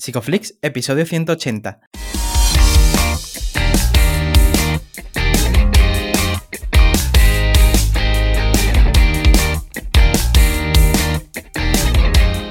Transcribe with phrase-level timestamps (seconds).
[0.00, 1.78] Psicoflix, episodio 180.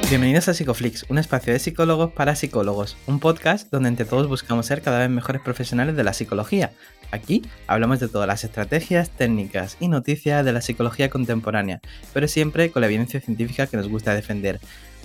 [0.09, 4.67] Bienvenidos a Psicoflix, un espacio de psicólogos para psicólogos, un podcast donde entre todos buscamos
[4.67, 6.73] ser cada vez mejores profesionales de la psicología.
[7.09, 11.81] Aquí hablamos de todas las estrategias, técnicas y noticias de la psicología contemporánea,
[12.13, 14.59] pero siempre con la evidencia científica que nos gusta defender.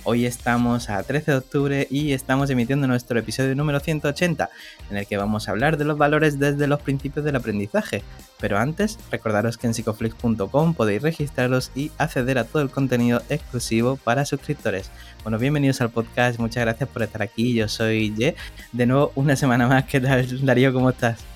[0.07, 4.51] Hoy estamos a 13 de octubre y estamos emitiendo nuestro episodio número 180,
[4.91, 8.03] en el que vamos a hablar de los valores desde los principios del aprendizaje.
[8.39, 13.95] Pero antes, recordaros que en psicoflix.com podéis registraros y acceder a todo el contenido exclusivo
[13.95, 14.91] para suscriptores.
[15.23, 17.55] Bueno, bienvenidos al podcast, muchas gracias por estar aquí.
[17.55, 18.35] Yo soy Ye.
[18.73, 19.85] De nuevo, una semana más.
[19.85, 20.71] ¿Qué tal, Darío?
[20.71, 21.34] ¿Cómo estás?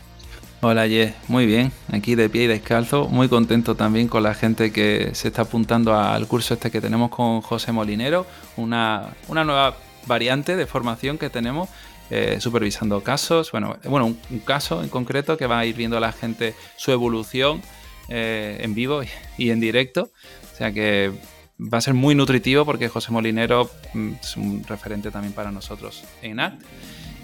[0.61, 4.73] Hola Ye, muy bien, aquí de pie y descalzo, muy contento también con la gente
[4.73, 8.25] que se está apuntando al curso este que tenemos con José Molinero,
[8.57, 11.69] una, nueva variante de formación que tenemos
[12.09, 16.01] eh, supervisando casos, bueno, bueno un, caso en concreto que va a ir viendo a
[16.01, 17.61] la gente su evolución
[18.09, 19.01] eh, en vivo
[19.37, 20.11] y, en directo,
[20.53, 21.13] o sea que
[21.57, 26.03] va a ser muy nutritivo porque José Molinero mm, es un referente también para nosotros
[26.21, 26.61] en ACT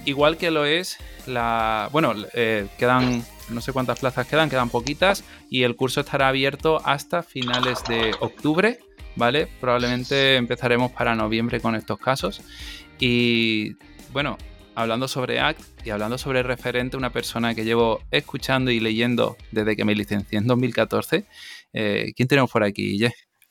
[0.06, 1.90] igual que lo es la...
[1.92, 6.82] Bueno, eh, quedan no sé cuántas plazas quedan, quedan poquitas y el curso estará abierto
[6.86, 8.80] hasta finales de octubre,
[9.16, 9.48] ¿vale?
[9.60, 12.42] Probablemente empezaremos para noviembre con estos casos.
[13.00, 13.76] Y
[14.12, 14.38] bueno,
[14.76, 19.76] hablando sobre ACT y hablando sobre referente, una persona que llevo escuchando y leyendo desde
[19.76, 21.26] que me licencié en 2014,
[21.74, 22.98] eh, ¿quién tenemos por aquí?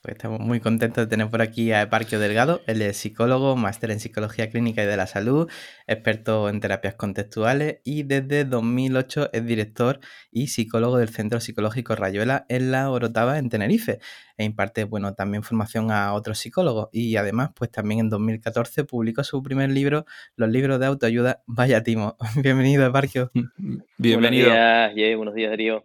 [0.05, 2.61] Pues estamos muy contentos de tener por aquí a Eparquio Delgado.
[2.67, 5.51] Él es psicólogo, máster en psicología clínica y de la salud,
[5.87, 12.45] experto en terapias contextuales y desde 2008 es director y psicólogo del Centro Psicológico Rayuela
[12.51, 13.99] en la Orotava en Tenerife
[14.37, 19.25] e imparte bueno, también formación a otros psicólogos y además pues también en 2014 publicó
[19.25, 20.05] su primer libro,
[20.37, 21.43] Los libros de autoayuda.
[21.47, 22.19] Vaya timo.
[22.37, 23.31] Bienvenido Eparquio.
[23.97, 24.51] Bienvenido.
[24.51, 25.83] Buenos días, buenos días Darío.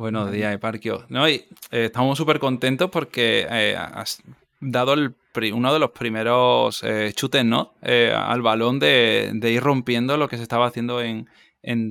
[0.00, 1.04] Buenos días, Eparquio.
[1.10, 4.22] No, y, eh, estamos súper contentos porque eh, has
[4.58, 7.74] dado uno de los primeros eh, chutes ¿no?
[7.82, 11.26] al balón de, ir rompiendo lo que se estaba haciendo en,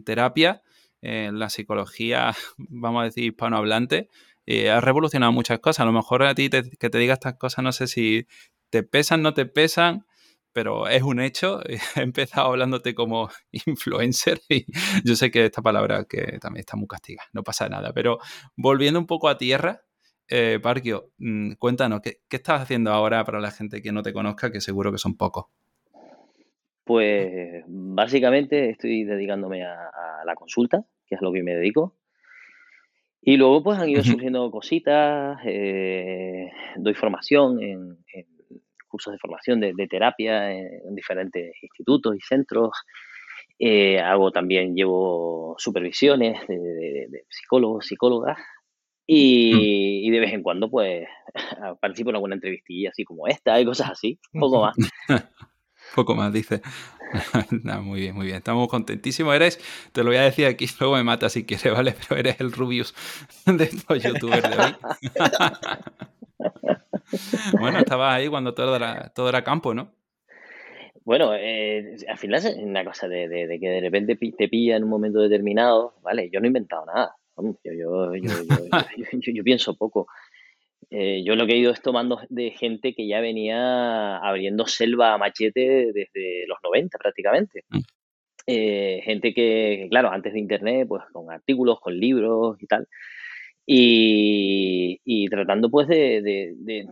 [0.03, 0.63] terapia,
[1.03, 4.09] en la psicología, vamos a decir, hispanohablante.
[4.71, 5.81] has revolucionado muchas cosas.
[5.81, 8.25] A lo mejor a ti que te diga estas cosas, no sé si
[8.71, 10.07] te pesan, no te pesan,
[10.59, 11.61] pero es un hecho.
[11.95, 13.29] He empezado hablándote como
[13.65, 14.65] influencer y
[15.05, 17.93] yo sé que esta palabra que también está muy castigada, no pasa nada.
[17.93, 18.19] Pero
[18.57, 19.83] volviendo un poco a tierra,
[20.27, 24.51] eh, Parquio, mm, cuéntanos, ¿qué, estás haciendo ahora para la gente que no te conozca,
[24.51, 25.45] que seguro que son pocos?
[26.83, 29.77] Pues básicamente estoy dedicándome a,
[30.25, 31.95] la consulta, que es lo que me dedico.
[33.21, 37.97] Y luego pues han ido surgiendo cositas, eh, doy formación en
[38.99, 42.71] cursos de formación de, terapia en, diferentes institutos y centros.
[43.57, 48.37] Eh, hago también, llevo supervisiones de, psicólogos, psicólogas.
[49.07, 51.07] Y, y, de vez en cuando, pues,
[51.81, 54.75] participo en alguna entrevistilla así como esta y cosas así, un poco más.
[55.95, 56.61] poco más, dice.
[57.81, 58.37] muy bien, muy bien.
[58.37, 59.33] Estamos contentísimos.
[59.35, 59.59] Eres,
[59.93, 61.95] te lo voy a decir aquí, luego me mata si quieres, ¿vale?
[62.07, 62.93] Pero eres el Rubius
[63.45, 64.75] de estos youtubers de hoy.
[67.59, 69.91] Bueno, estabas ahí cuando todo era, todo era campo, ¿no?
[71.03, 74.89] Bueno, eh, al final es una cosa de, que de repente te pilla en un
[74.89, 76.29] momento determinado, ¿vale?
[76.31, 77.15] Yo no he inventado nada.
[77.63, 80.07] Yo, yo, pienso poco.
[80.89, 85.13] Eh, yo lo que he ido es tomando de gente que ya venía abriendo selva
[85.13, 87.63] a machete desde los 90 prácticamente.
[87.69, 87.79] Mm.
[88.45, 92.87] Eh, gente que, claro, antes de Internet, pues con artículos, con libros y tal.
[93.71, 96.87] Y, tratando pues de,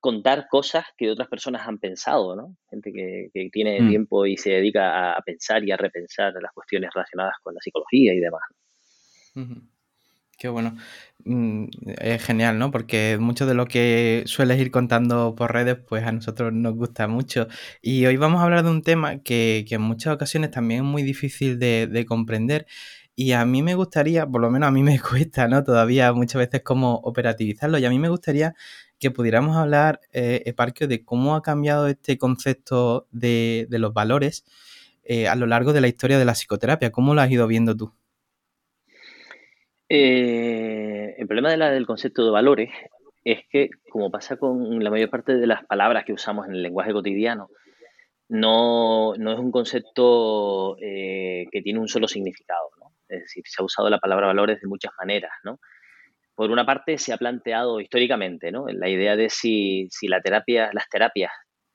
[0.00, 2.56] contar cosas que otras personas han pensado, ¿no?
[2.68, 3.88] Gente que, tiene mm.
[3.88, 8.12] tiempo y se dedica a, pensar y a repensar las cuestiones relacionadas con la psicología
[8.12, 8.42] y demás.
[10.38, 10.76] Qué bueno.
[11.24, 11.66] Mm,
[11.98, 12.70] es genial, ¿no?
[12.72, 17.06] Porque mucho de lo que sueles ir contando por redes, pues a nosotros nos gusta
[17.06, 17.46] mucho.
[17.80, 21.04] Y hoy vamos a hablar de un tema que, en muchas ocasiones también es muy
[21.04, 22.66] difícil de, de comprender.
[23.14, 25.62] Y a mí me gustaría, por lo menos a mí me cuesta, ¿no?
[25.64, 27.78] Todavía muchas veces cómo operativizarlo.
[27.78, 28.54] Y a mí me gustaría
[28.98, 34.44] que pudiéramos hablar, eh, Eparquio, de cómo ha cambiado este concepto de, los valores
[35.04, 36.92] eh, a lo largo de la historia de la psicoterapia.
[36.92, 37.92] ¿Cómo lo has ido viendo tú?
[39.88, 42.70] Eh, el problema del concepto de valores
[43.24, 46.62] es que, como pasa con la mayor parte de las palabras que usamos en el
[46.62, 47.50] lenguaje cotidiano,
[48.28, 52.70] no, es un concepto que tiene un solo significado.
[52.78, 52.81] ¿no?
[53.12, 55.58] Es decir, se ha usado la palabra valores de muchas maneras, ¿no?
[56.34, 58.66] por una parte se ha planteado históricamente ¿no?
[58.68, 61.30] la idea de si, la terapia, las terapias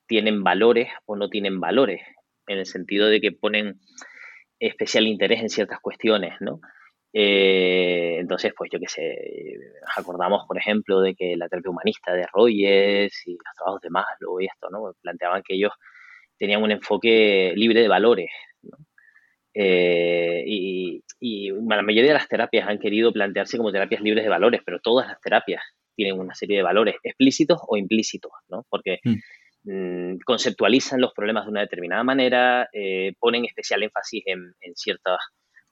[0.07, 2.01] tienen valores o no tienen valores,
[2.48, 3.80] en el sentido de que ponen
[4.60, 6.60] especial interés en ciertas cuestiones, ¿no?
[7.13, 9.18] Eh, entonces, pues yo qué sé,
[9.95, 14.40] acordamos, por ejemplo, de que la terapia humanista de Rogers y los trabajos de Maslow
[14.40, 14.94] y esto, ¿no?
[15.01, 15.72] Planteaban que ellos
[16.38, 18.30] tenían un enfoque libre de valores.
[19.59, 21.04] Eh, y,
[21.51, 25.07] la mayoría de las terapias han querido plantearse como terapias libres de valores, pero todas
[25.07, 25.62] las terapias
[25.95, 28.65] tienen una serie de valores explícitos o implícitos, ¿no?
[28.69, 29.15] Porque mm.
[29.63, 35.18] Mm, conceptualizan los problemas de una determinada manera, eh, ponen especial énfasis en, ciertos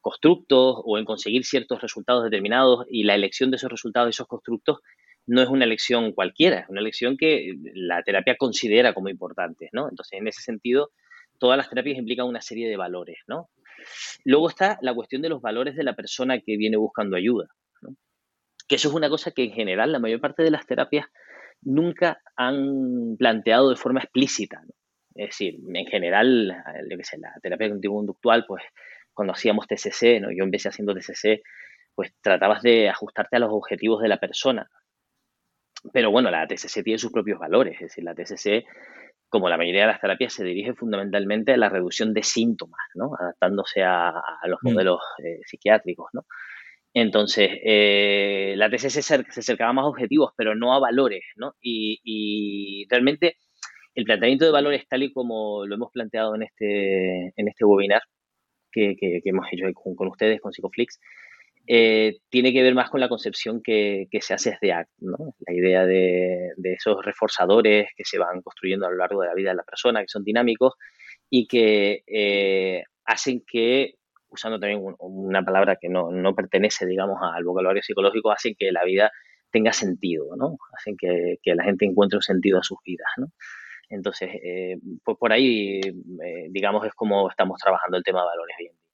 [0.02, 4.28] constructos o en conseguir ciertos resultados determinados y la elección de esos resultados, de esos
[4.28, 4.80] constructos,
[5.28, 9.88] no es una elección cualquiera, es una elección que la terapia considera como importantes, ¿no?
[9.90, 10.92] Entonces, en ese sentido,
[11.40, 13.50] todas las terapias implican una serie de valores, ¿no?
[14.24, 17.48] Luego está la cuestión de los valores de la persona que viene buscando ayuda.
[18.68, 21.06] Que eso es una cosa que en general la mayor parte de las terapias
[21.62, 24.64] nunca han planteado de forma explícita.
[25.16, 28.64] Es decir, en general, que la terapia cognitivo-conductual, pues
[29.14, 30.30] cuando hacíamos TCC, ¿no?
[30.32, 31.42] yo empecé haciendo TCC,
[31.96, 34.70] pues tratabas de ajustarte a los objetivos de la persona.
[35.94, 38.66] Pero bueno, la TCC tiene sus propios valores, es decir, la TCC,
[39.30, 43.12] como la mayoría de las terapias, se dirige fundamentalmente a la reducción de síntomas, ¿no?
[43.20, 44.14] adaptándose a,
[44.48, 44.72] los mm.
[44.72, 46.08] modelos eh, psiquiátricos.
[46.14, 46.26] ¿no?
[46.96, 51.54] Entonces, eh, la TCC se, acercaba más a objetivos, pero no a valores, ¿no?
[51.62, 53.36] Y, realmente
[53.96, 58.02] el planteamiento de valores, tal y como lo hemos planteado en este, en este webinar
[58.72, 58.96] que,
[59.26, 61.00] hemos hecho con, ustedes, con Psicoflix,
[61.68, 65.36] eh, tiene que ver más con la concepción que, se hace desde ACT, ¿no?
[65.48, 69.50] La idea de, esos reforzadores que se van construyendo a lo largo de la vida
[69.50, 70.74] de la persona, que son dinámicos
[71.30, 73.96] y que eh, hacen que
[74.30, 79.12] usando también una palabra que no, pertenece, digamos, al vocabulario psicológico, hacen que la vida
[79.50, 80.58] tenga sentido, ¿no?
[80.78, 83.08] Hacen que, la gente encuentre un sentido a sus vidas.
[83.90, 84.30] Entonces,
[85.04, 88.76] pues por ahí, eh, digamos, es como estamos trabajando el tema de valores hoy en
[88.76, 88.85] día.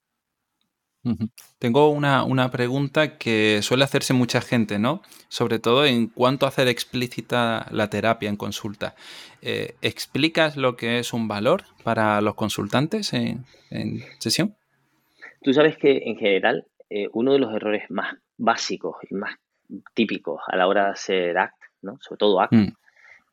[1.59, 5.01] Tengo una, pregunta que suele hacerse mucha gente, ¿no?
[5.30, 8.95] Sobre todo en cuanto a hacer explícita la terapia en consulta.
[9.42, 13.45] Eh, ¿Explicas lo que es un valor para los consultantes en
[14.19, 14.56] sesión?
[15.44, 19.36] Tú sabes que en general eh, uno de los errores más básicos y más
[19.94, 21.98] típicos a la hora de hacer ACT, ¿no?
[22.01, 22.68] sobre todo ACT, mm.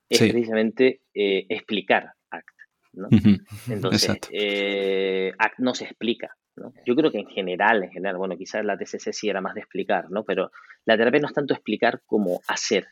[0.08, 2.56] es precisamente eh, explicar ACT.
[2.92, 3.08] ¿no?
[3.68, 6.36] Entonces, ACT no se explica.
[6.58, 6.72] ¿No?
[6.84, 9.60] Yo creo que en general, en general, bueno, quizás la TCC sí era más de
[9.60, 10.24] explicar, ¿no?
[10.24, 10.50] pero
[10.84, 12.86] la terapia no es tanto explicar como hacer.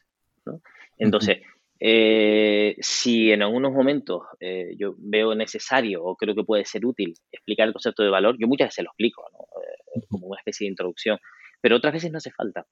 [0.44, 0.60] ¿no?
[0.98, 1.38] Entonces,
[1.78, 7.14] eh, si en algunos momentos eh, yo veo necesario o creo que puede ser útil
[7.30, 10.70] explicar el concepto de valor, yo muchas veces lo explico, eh, como una especie de
[10.70, 11.18] introducción,
[11.60, 12.66] pero otras veces no hace falta.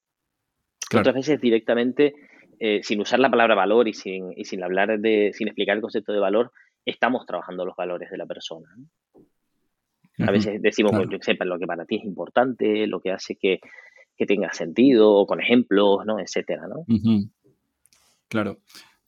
[0.97, 2.15] Otras veces directamente,
[2.83, 6.13] sin usar la palabra valor y sin, y sin hablar de, sin explicar el concepto
[6.13, 6.53] de valor,
[6.85, 8.69] estamos trabajando los valores de la persona.
[10.19, 13.37] A veces decimos, que pues, sepa lo que para ti es importante, lo que hace
[13.37, 13.61] que,
[14.27, 16.19] tenga sentido, con ejemplos, ¿no?
[16.21, 16.85] etcétera, ¿no?
[18.29, 18.59] Claro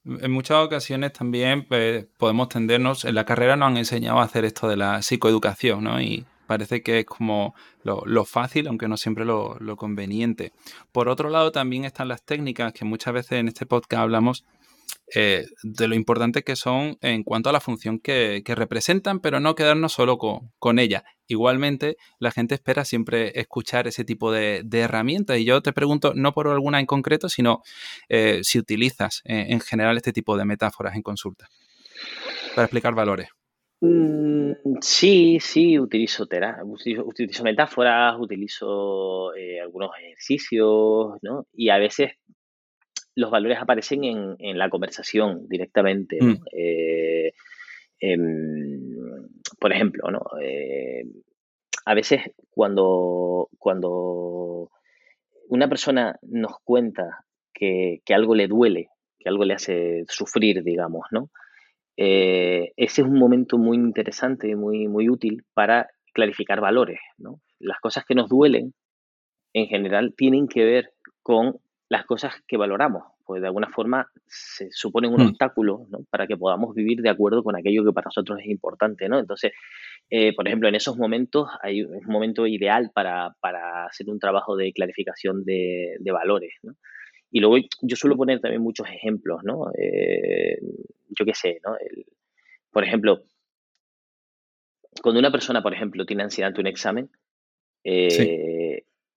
[0.07, 4.45] en muchas ocasiones también pues, podemos tendernos, en la carrera nos han enseñado a hacer
[4.45, 6.01] esto de la psicoeducación, ¿no?
[6.01, 10.53] Y parece que es como lo, fácil, aunque no siempre lo, lo, conveniente.
[10.93, 14.45] Por otro lado, también están las técnicas que muchas veces en este podcast hablamos
[15.15, 19.55] eh, de lo importante que son en cuanto a la función que, representan, pero no
[19.55, 21.05] quedarnos solo con, ella.
[21.29, 26.33] Igualmente, la gente espera siempre escuchar ese tipo de, herramientas y yo te pregunto, no
[26.33, 27.63] por alguna en concreto, sino
[28.09, 31.49] eh, si utilizas eh, en general este tipo de metáforas en consulta
[32.55, 33.29] para explicar valores.
[33.81, 36.27] Mm, sí, sí, utilizo,
[36.65, 39.31] utilizo, metáforas, utilizo
[39.63, 41.47] algunos ejercicios, ¿no?
[41.53, 42.13] Y a veces
[43.17, 46.19] los valores aparecen en, la conversación directamente.
[46.21, 46.37] Mm.
[46.53, 47.33] Eh,
[47.99, 50.21] em, por ejemplo, ¿no?
[50.41, 51.05] Eh,
[51.87, 52.21] a veces
[52.51, 54.71] cuando, cuando
[55.49, 61.31] una persona nos cuenta que, algo le duele, que algo le hace sufrir, digamos, ¿no?
[61.97, 67.41] Eh, ese es un momento muy interesante, muy, muy útil para clarificar valores, ¿no?
[67.59, 68.75] Las cosas que nos duelen,
[69.55, 70.93] en general, tienen que ver
[71.23, 75.29] con las cosas que valoramos, pues de alguna forma se suponen un mm.
[75.29, 79.19] obstáculo para que podamos vivir de acuerdo con aquello que para nosotros es importante, ¿no?
[79.19, 79.53] Entonces,
[80.11, 83.35] eh, por ejemplo, en esos momentos hay un momento ideal para,
[83.87, 86.75] hacer un trabajo de clarificación de, valores, ¿no?
[87.31, 89.71] Y luego yo suelo poner también muchos ejemplos, ¿no?
[89.79, 90.59] Eh,
[91.09, 91.77] yo qué sé, ¿no?
[92.71, 93.23] por ejemplo,
[95.03, 97.11] cuando una persona, por ejemplo, tiene ansiedad ante un examen,
[97.85, 98.66] eh,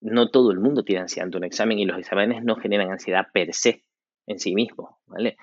[0.02, 3.28] no todo el mundo tiene ansiedad ante un examen y los exámenes no generan ansiedad
[3.34, 3.84] per se
[4.28, 5.38] en sí mismo, ¿vale?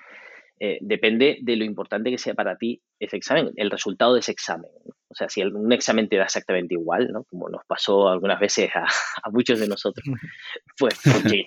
[0.59, 4.31] eh, depende de lo importante que sea para ti ese examen, el resultado de ese
[4.31, 4.71] examen.
[5.09, 7.23] O sea, si un examen te da exactamente igual, ¿no?
[7.25, 8.85] como nos pasó algunas veces a,
[9.31, 10.03] muchos de nosotros,
[10.79, 10.99] pues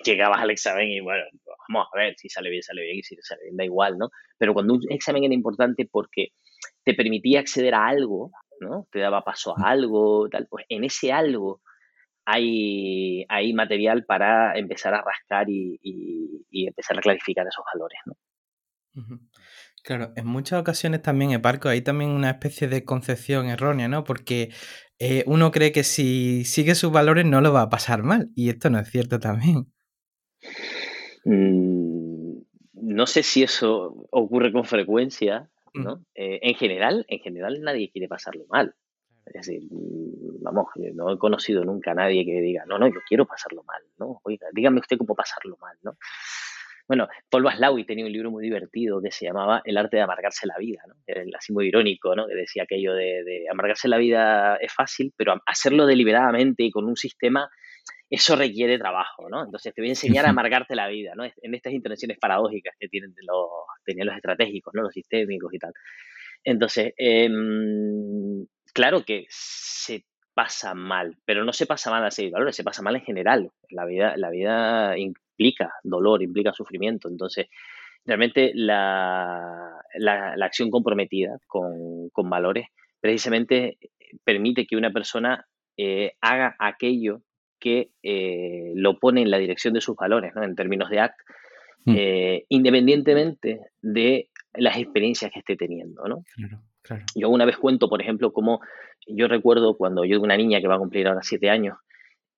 [0.05, 1.23] llegabas al examen y bueno,
[1.67, 4.09] vamos a ver si sale bien, sale bien, y si sale bien, da igual, ¿no?
[4.37, 6.29] Pero cuando un examen era importante porque
[6.83, 8.87] te permitía acceder a algo, ¿no?
[8.91, 11.61] Te daba paso a algo, tal, pues en ese algo
[12.31, 15.79] hay, hay material para empezar a rascar y,
[16.51, 19.19] empezar a clarificar esos valores, ¿no?
[19.83, 24.03] Claro, en muchas ocasiones también, Eparco, hay también una especie de concepción errónea, ¿no?
[24.03, 24.51] Porque
[24.99, 28.49] eh, uno cree que si sigue sus valores no lo va a pasar mal, y
[28.49, 29.71] esto no es cierto también.
[31.25, 32.41] Mm,
[32.73, 35.83] no sé si eso ocurre con frecuencia, mm.
[35.83, 36.05] ¿no?
[36.15, 38.75] Eh, en general, en general nadie quiere pasarlo mal.
[39.33, 42.99] Es decir, mm, vamos, no he conocido nunca a nadie que diga, no, no, yo
[43.07, 44.19] quiero pasarlo mal, ¿no?
[44.23, 45.97] Oiga, dígame usted cómo pasarlo mal, ¿no?
[46.87, 50.45] Bueno, Paul Baslawi tenía un libro muy divertido que se llamaba El arte de amargarse
[50.45, 50.95] la vida, ¿no?
[51.37, 52.27] así muy irónico, ¿no?
[52.27, 56.97] Que decía aquello de, amargarse la vida es fácil, pero hacerlo deliberadamente y con un
[56.97, 57.49] sistema,
[58.09, 59.45] eso requiere trabajo, ¿no?
[59.45, 61.23] Entonces te voy a enseñar a amargarte la vida, ¿no?
[61.23, 63.47] En estas intervenciones paradójicas que tienen los,
[63.85, 64.81] tenían los estratégicos, ¿no?
[64.81, 65.71] Los sistémicos y tal.
[66.43, 72.55] Entonces, em, claro que se pasa mal, pero no se pasa mal a seguir valores,
[72.55, 73.51] se pasa mal en general.
[73.69, 77.09] La vida, la vida implica dolor, implica sufrimiento.
[77.09, 77.47] Entonces,
[78.05, 79.81] realmente la,
[80.41, 82.67] acción comprometida con, valores
[82.99, 83.77] precisamente
[84.23, 85.45] permite que una persona
[85.77, 87.21] eh, haga aquello
[87.59, 90.43] que eh, lo pone en la dirección de sus valores, ¿no?
[90.43, 91.19] en términos de ACT,
[91.85, 91.95] mm.
[91.95, 96.07] eh, independientemente de las experiencias que esté teniendo.
[96.07, 96.23] ¿no?
[97.15, 98.59] Yo una vez cuento, por ejemplo, cómo
[99.07, 101.77] yo recuerdo cuando yo una niña que va a cumplir ahora siete años,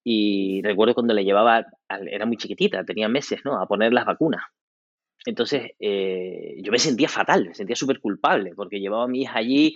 [0.03, 3.62] y recuerdo cuando le llevaba, era muy chiquitita, tenía meses, ¿no?
[3.62, 4.43] A poner las vacunas.
[5.25, 9.38] Entonces, eh, yo me sentía fatal, me sentía súper culpable, porque llevaba a mi hija
[9.38, 9.73] allí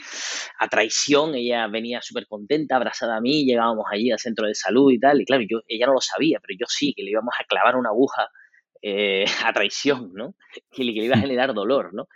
[0.59, 4.91] a traición, ella venía súper contenta, abrazada a mí, llegábamos allí al centro de salud
[4.91, 7.33] y tal, y claro, yo, ella no lo sabía, pero yo sí, que le íbamos
[7.39, 8.27] a clavar una aguja
[8.81, 10.35] eh, a traición, ¿no?
[10.69, 12.07] Que le, que le iba a generar dolor, ¿no?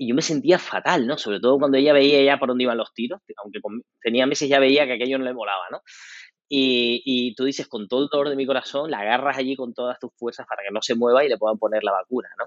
[0.00, 1.18] Y yo me sentía fatal, ¿no?
[1.18, 3.60] Sobre todo cuando ella veía ya por dónde iban los tiros, aunque
[4.00, 5.82] tenía meses ya veía que aquello no le molaba, ¿no?
[6.48, 9.98] Y, tú dices, con todo el dolor de mi corazón, la agarras allí con todas
[9.98, 12.46] tus fuerzas para que no se mueva y le puedan poner la vacuna, ¿no?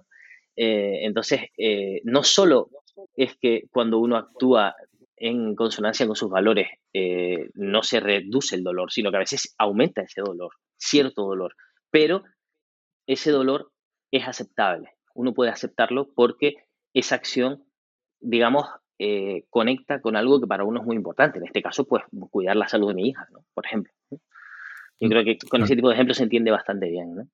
[0.56, 2.70] Eh, entonces, eh, no solo
[3.16, 4.76] es que cuando uno actúa
[5.16, 9.54] en consonancia con sus valores eh, no se reduce el dolor, sino que a veces
[9.60, 11.54] aumenta ese dolor, cierto dolor,
[11.92, 12.24] pero
[13.06, 13.72] ese dolor
[14.12, 14.90] es aceptable.
[15.14, 16.56] Uno puede aceptarlo porque
[16.94, 17.64] esa acción,
[18.20, 18.68] digamos,
[19.00, 21.40] eh, conecta con algo que para uno es muy importante.
[21.40, 23.46] En este caso, pues cuidar la salud de mi hija, ¿no?
[23.54, 23.92] Por ejemplo.
[25.00, 27.28] Yo creo que con ese tipo de ejemplos se entiende bastante bien, ¿no?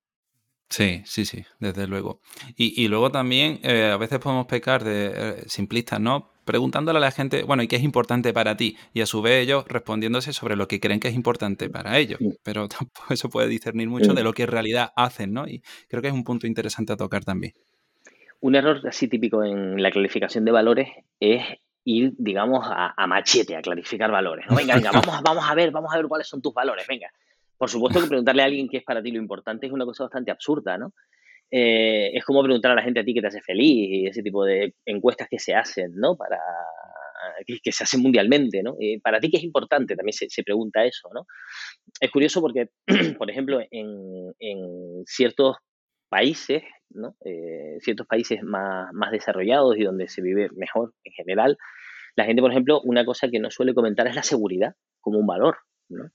[0.70, 2.22] Sí, sí, sí, desde luego.
[2.56, 6.32] Y, luego también eh, a veces podemos pecar de eh, simplistas, ¿no?
[6.46, 8.78] Preguntándole a la gente, bueno, ¿y qué es importante para ti?
[8.94, 12.20] Y a su vez ellos respondiéndose sobre lo que creen que es importante para ellos.
[12.44, 15.48] Pero tampoco eso puede discernir mucho de lo que en realidad hacen, ¿no?
[15.48, 17.54] Y creo que es un punto interesante a tocar también.
[18.42, 21.44] Un error así típico en la clarificación de valores es
[21.84, 24.46] ir, digamos, a, machete, a clarificar valores.
[24.56, 27.10] Venga, venga, vamos, vamos a ver, vamos a ver cuáles son tus valores, venga.
[27.58, 30.04] Por supuesto que preguntarle a alguien qué es para ti lo importante es una cosa
[30.04, 30.94] bastante absurda, ¿no?
[31.52, 34.22] Eh, es como preguntar a la gente a ti qué te hace feliz y ese
[34.22, 36.16] tipo de encuestas que se hacen, ¿no?
[36.16, 36.38] Para
[37.46, 38.76] que, se hacen mundialmente, ¿no?
[38.80, 41.26] Eh, para ti qué es importante, también se, se, pregunta eso, ¿no?
[42.00, 42.70] Es curioso porque,
[43.18, 45.58] por ejemplo, en, en ciertos
[46.10, 47.16] países, ¿no?
[47.24, 51.58] Eh, ciertos países más, más desarrollados y donde se vive mejor en general,
[52.16, 55.28] la gente, por ejemplo, una cosa que no suele comentar es la seguridad como un
[55.28, 56.10] valor, ¿no?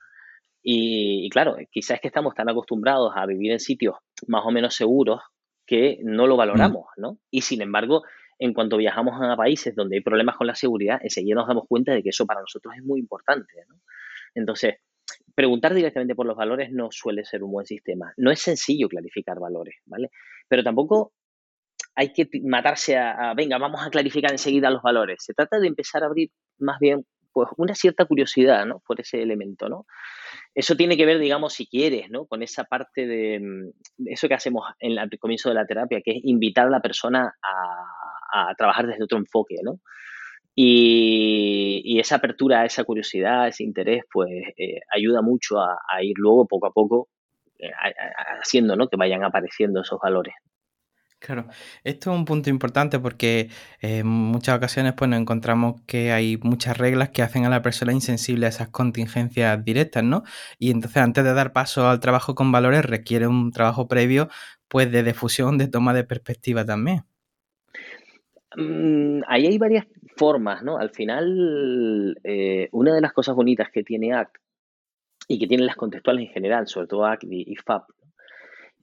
[0.66, 3.96] Y, claro, quizás es que estamos tan acostumbrados a vivir en sitios
[4.26, 5.20] más o menos seguros
[5.66, 7.00] que no lo valoramos, mm.
[7.00, 7.18] ¿no?
[7.30, 8.02] Y sin embargo,
[8.38, 11.92] en cuanto viajamos a países donde hay problemas con la seguridad, enseguida nos damos cuenta
[11.92, 13.76] de que eso para nosotros es muy importante, ¿no?
[14.34, 14.76] Entonces,
[15.34, 18.12] preguntar directamente por los valores no suele ser un buen sistema.
[18.16, 20.10] No es sencillo clarificar valores, ¿vale?
[20.48, 21.12] Pero tampoco
[21.96, 25.22] hay que matarse a, venga, vamos a clarificar enseguida los valores.
[25.24, 28.80] Se trata de empezar a abrir más bien pues una cierta curiosidad, ¿no?
[28.86, 29.86] Por ese elemento, ¿no?
[30.54, 32.26] Eso tiene que ver, digamos, si quieres, ¿no?
[32.26, 36.12] Con esa parte de, mm, eso que hacemos en el comienzo de la terapia, que
[36.12, 39.80] es invitar a la persona a, a trabajar desde otro enfoque, ¿no?
[40.54, 46.66] Y, esa apertura, esa curiosidad, ese interés, pues eh, ayuda mucho a, ir luego poco
[46.66, 47.08] a poco
[47.58, 47.70] eh,
[48.40, 48.88] haciendo ¿no?
[48.88, 50.34] que vayan apareciendo esos valores.
[51.24, 51.46] Claro,
[51.84, 53.48] esto es un punto importante porque
[53.80, 57.94] en muchas ocasiones pues, nos encontramos que hay muchas reglas que hacen a la persona
[57.94, 60.22] insensible a esas contingencias directas, ¿no?
[60.58, 64.28] Y entonces antes de dar paso al trabajo con valores requiere un trabajo previo
[64.68, 67.04] pues de difusión, de toma de perspectiva también.
[68.56, 70.78] Mm, ahí hay varias formas, ¿no?
[70.78, 74.36] Al final, eh, una de las cosas bonitas que tiene ACT
[75.28, 77.84] y que tienen las contextuales en general, sobre todo ACT y, FAP,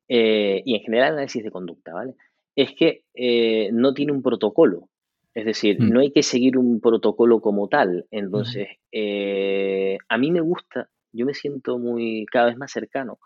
[0.07, 2.15] eh, y en general análisis de conducta, ¿vale?
[2.55, 4.89] Es que eh, no tiene un protocolo.
[5.33, 5.89] Es decir, mm.
[5.89, 8.05] no hay que seguir un protocolo como tal.
[8.11, 13.19] Entonces, a mí me gusta, yo me siento muy cada vez más cercano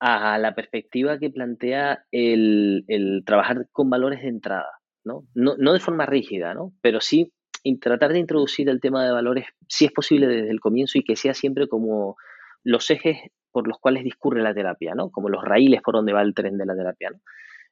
[0.00, 4.81] a la perspectiva que plantea el, el trabajar con valores de entrada.
[5.04, 5.24] ¿No?
[5.34, 6.72] No, de forma rígida, ¿no?
[6.80, 7.32] Pero sí
[7.80, 11.14] tratar de introducir el tema de valores, si es posible desde el comienzo y que
[11.14, 12.16] sea siempre como
[12.64, 13.18] los ejes
[13.52, 15.10] por los cuales discurre la terapia, ¿no?
[15.10, 17.18] Como los raíles por donde va el tren de la terapia, ¿no?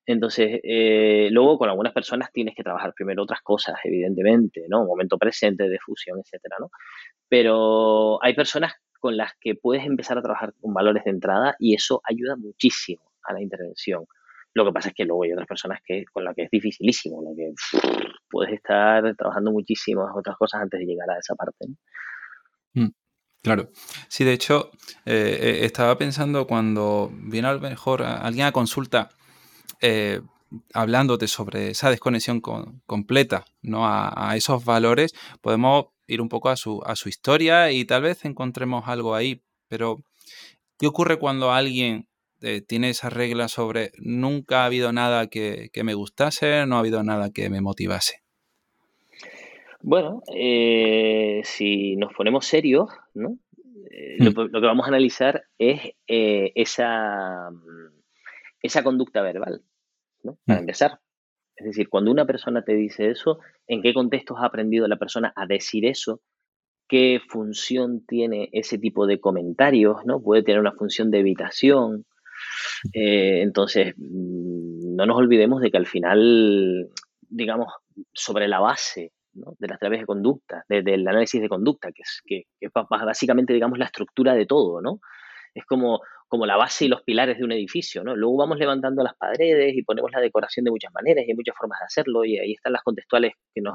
[0.06, 4.84] Entonces, eh, luego con algunas personas tienes que trabajar primero otras cosas, evidentemente, ¿no?
[4.84, 6.70] momento presente de fusión, etcétera, ¿no?
[7.28, 11.74] Pero hay personas con las que puedes empezar a trabajar con valores de entrada y
[11.74, 14.06] eso ayuda muchísimo a la intervención.
[14.54, 17.22] Lo que pasa es que luego hay otras personas que con las que es dificilísimo,
[17.22, 17.52] lo que
[18.28, 21.66] puedes estar trabajando muchísimas otras cosas antes de llegar a esa parte.
[22.74, 22.88] Mm,
[23.42, 23.70] claro.
[24.08, 24.70] Sí, de hecho,
[25.06, 29.10] eh, eh, estaba pensando cuando viene a lo mejor alguien a consulta
[29.80, 30.20] eh,
[30.74, 33.86] hablándote sobre esa desconexión completa, ¿no?
[33.86, 38.24] A, esos valores, podemos ir un poco a su, a su historia y tal vez
[38.24, 39.44] encontremos algo ahí.
[39.68, 40.02] Pero,
[40.76, 42.09] ¿qué ocurre cuando alguien
[42.42, 47.02] eh, tiene esa regla sobre nunca ha habido nada que, me gustase, no ha habido
[47.02, 48.22] nada que me motivase?
[49.82, 53.38] Bueno, eh, si nos ponemos serios, ¿no?
[53.90, 54.24] Eh, mm.
[54.24, 57.50] lo, que vamos a analizar es esa,
[58.62, 59.62] esa conducta verbal,
[60.22, 60.38] ¿no?
[60.46, 60.62] Para mm.
[60.62, 61.00] empezar.
[61.60, 65.32] Es decir, cuando una persona te dice eso, ¿en qué contextos ha aprendido la persona
[65.36, 66.22] a decir eso?
[66.88, 69.98] ¿Qué función tiene ese tipo de comentarios?
[70.06, 70.22] ¿no?
[70.22, 72.06] Puede tener una función de evitación,
[72.92, 76.88] eh, entonces, mm, no nos olvidemos de que al final,
[77.28, 77.72] digamos,
[78.12, 82.46] sobre la base de las terapias de conducta, del análisis de conducta, que es, que,
[82.88, 85.00] básicamente, digamos, la estructura de todo, ¿no?
[85.54, 88.16] Es como, como la base y los pilares de un edificio, ¿no?
[88.16, 91.56] Luego vamos levantando las paredes y ponemos la decoración de muchas maneras y hay muchas
[91.56, 93.74] formas de hacerlo y ahí están las contextuales que nos,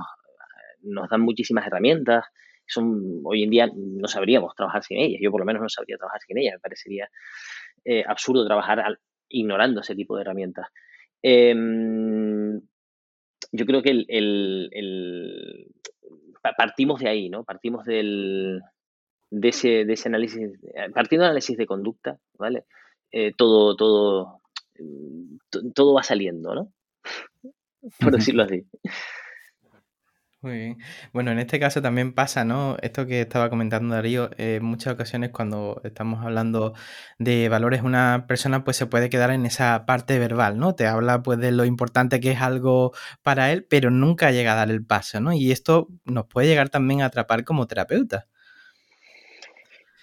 [0.81, 2.25] nos dan muchísimas herramientas.
[2.67, 5.97] Son, hoy en día no sabríamos trabajar sin ellas, yo por lo menos no sabría
[5.97, 7.09] trabajar sin ellas, me parecería
[7.83, 8.99] eh, absurdo trabajar
[9.29, 10.67] ignorando ese tipo de herramientas.
[11.21, 12.59] Em,
[13.51, 15.71] yo creo que el,
[16.57, 17.43] partimos de ahí, ¿no?
[17.43, 18.61] Partimos del,
[19.29, 20.51] de, ese, de ese análisis,
[20.93, 22.65] partiendo del análisis de conducta, ¿vale?
[23.11, 24.41] Eh, todo, todo,
[25.73, 26.73] todo va saliendo, ¿no?
[27.99, 28.65] Por decirlo así.
[30.45, 30.77] Muy bien.
[31.11, 32.77] Bueno, en este caso también pasa, ¿no?
[32.83, 36.75] Esto que estaba comentando Darío, en muchas ocasiones cuando estamos hablando
[37.17, 40.75] de valores, una persona pues se puede quedar en esa parte verbal, ¿no?
[40.75, 42.91] Te habla pues de lo importante que es algo
[43.23, 45.33] para él, pero nunca llega a dar el paso, ¿no?
[45.33, 48.27] Y esto nos puede llegar también a atrapar como terapeuta.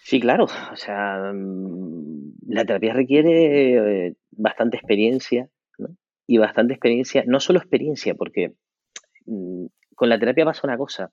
[0.03, 0.47] Sí, claro.
[0.73, 5.91] O sea, mm, la terapia requiere eh, bastante experiencia, ¿no?
[6.27, 8.55] Y bastante experiencia, no solo experiencia, porque
[9.27, 11.11] mm, con la terapia pasa una cosa.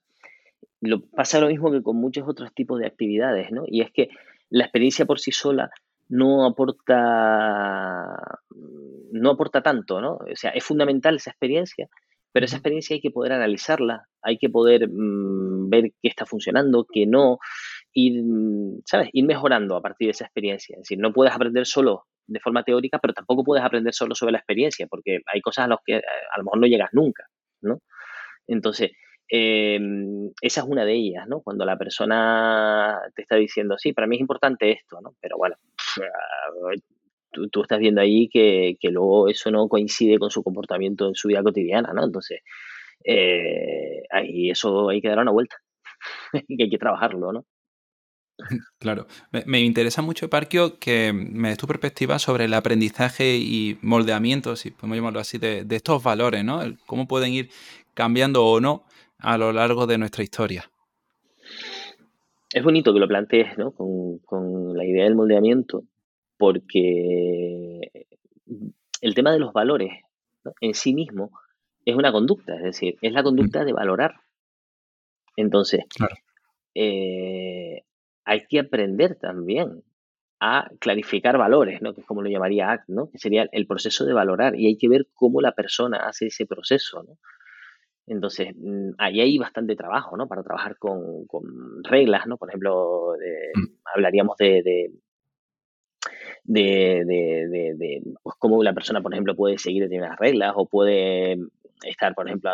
[0.81, 3.63] Lo, pasa lo mismo que con muchos otros tipos de actividades, ¿no?
[3.67, 4.09] Y es que
[4.49, 5.69] la experiencia por sí sola
[6.09, 8.17] no aporta,
[9.11, 10.13] no aporta tanto, ¿no?
[10.13, 11.87] O sea, es fundamental esa experiencia,
[12.31, 16.87] pero esa experiencia hay que poder analizarla, hay que poder mm, ver qué está funcionando,
[16.91, 17.39] qué no,
[17.93, 18.23] ir,
[18.85, 19.09] ¿sabes?
[19.13, 20.75] Ir mejorando a partir de esa experiencia.
[20.75, 24.33] Es decir, no puedes aprender solo de forma teórica, pero tampoco puedes aprender solo sobre
[24.33, 27.25] la experiencia, porque hay cosas a las que a lo mejor no llegas nunca,
[27.61, 27.81] ¿no?
[28.49, 28.91] Entonces,
[29.27, 31.41] em, esa es una de ellas, ¿no?
[31.41, 35.15] Cuando la persona te está diciendo, sí, para mí es importante esto, ¿no?
[35.21, 35.55] Pero bueno,
[37.31, 41.43] tú, estás viendo ahí que, luego eso no coincide con su comportamiento en su vida
[41.43, 42.03] cotidiana, ¿no?
[42.03, 42.41] Entonces,
[43.03, 45.57] eh, ahí eso hay que dar una vuelta,
[46.47, 47.45] que hay que trabajarlo, ¿no?
[48.79, 49.07] Claro,
[49.45, 54.71] me, interesa mucho, Parquio, que me des tu perspectiva sobre el aprendizaje y moldeamiento, si
[54.71, 56.61] podemos llamarlo así, de, de estos valores, ¿no?
[56.85, 57.49] cómo pueden ir
[57.93, 58.85] cambiando o no
[59.17, 60.69] a lo largo de nuestra historia.
[62.51, 63.71] Es bonito que lo plantees ¿no?
[63.71, 65.83] con, la idea del moldeamiento,
[66.37, 67.91] porque
[69.01, 69.91] el tema de los valores
[70.61, 71.31] en sí mismo
[71.85, 74.21] es una conducta, es decir, es la conducta de valorar.
[75.35, 75.81] Entonces,
[76.73, 77.83] eh,
[78.25, 79.83] hay que aprender también
[80.39, 81.93] a clarificar valores, ¿no?
[81.93, 83.09] que es como lo llamaría ACT, ¿no?
[83.09, 86.45] que sería el proceso de valorar, y hay que ver cómo la persona hace ese
[86.45, 87.03] proceso.
[87.03, 87.17] ¿no?
[88.09, 90.27] Entonces, mm, ahí hay bastante trabajo, ¿no?
[90.27, 91.27] Para trabajar con,
[91.83, 92.37] reglas, ¿no?
[92.37, 93.13] Por ejemplo,
[93.55, 93.63] mm.
[93.95, 94.91] hablaríamos de, de
[96.43, 101.37] de, de, de, pues cómo una persona, por ejemplo, puede seguir determinadas reglas o puede
[101.83, 102.51] estar, por ejemplo,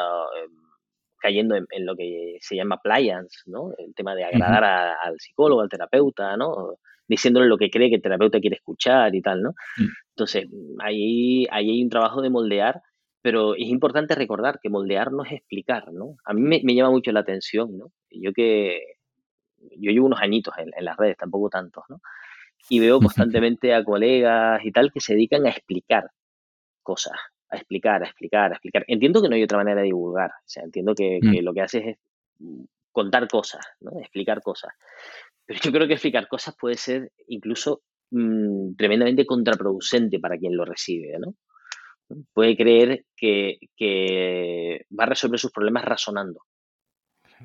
[1.18, 3.72] cayendo en, lo que se llama appliance, ¿no?
[3.78, 4.64] El tema de agradar
[5.02, 6.76] al psicólogo, al terapeuta, ¿no?
[7.08, 9.52] Diciéndole lo que cree que el terapeuta quiere escuchar y tal, ¿no?
[9.78, 9.88] Mm.
[10.10, 10.46] Entonces,
[10.80, 12.82] ahí, ahí hay un trabajo de moldear
[13.26, 16.16] pero es importante recordar que moldear no es explicar, ¿no?
[16.26, 17.92] A mí me, llama mucho la atención, ¿no?
[18.12, 18.98] Yo que
[19.78, 22.02] yo llevo unos añitos en, las redes, tampoco tantos, ¿no?
[22.70, 26.12] Y veo constantemente a colegas y tal que se dedican a explicar
[26.84, 27.18] cosas,
[27.50, 28.86] a explicar, a explicar, a explicar.
[28.88, 31.44] Entiendo que no hay otra manera de divulgar, o sea, entiendo que, mm.
[31.44, 31.98] lo que haces es
[32.92, 34.00] contar cosas, ¿no?
[34.02, 34.72] Explicar cosas.
[35.48, 40.64] Pero yo creo que explicar cosas puede ser incluso mm, tremendamente contraproducente para quien lo
[40.64, 41.34] recibe, ¿no?
[42.34, 43.60] Puede creer que,
[44.98, 46.42] va a resolver sus problemas razonando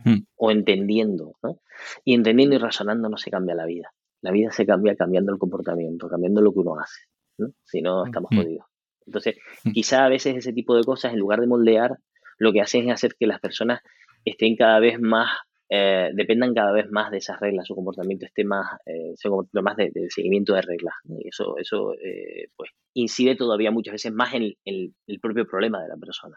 [0.05, 0.18] hmm.
[0.37, 1.61] o entendiendo, ¿no?
[2.05, 3.92] Y entendiendo y razonando no se cambia la vida.
[4.23, 7.03] La vida se cambia cambiando el comportamiento, cambiando lo que uno hace,
[7.38, 7.49] ¿no?
[7.64, 8.37] Si no, estamos hmm.
[8.37, 8.66] jodidos.
[9.07, 9.73] Entonces, hmm.
[9.73, 11.99] quizá a veces ese tipo de cosas, en lugar de moldear,
[12.38, 13.81] lo que hacen es hacer que las personas
[14.25, 15.31] estén cada vez más
[15.72, 19.14] eh, dependan cada vez más de esas reglas, su comportamiento esté más, eh,
[19.62, 20.94] más de, seguimiento de reglas.
[21.04, 25.88] Y eso, eso eh, pues, incide todavía muchas veces más en, el propio problema de
[25.88, 26.37] la persona.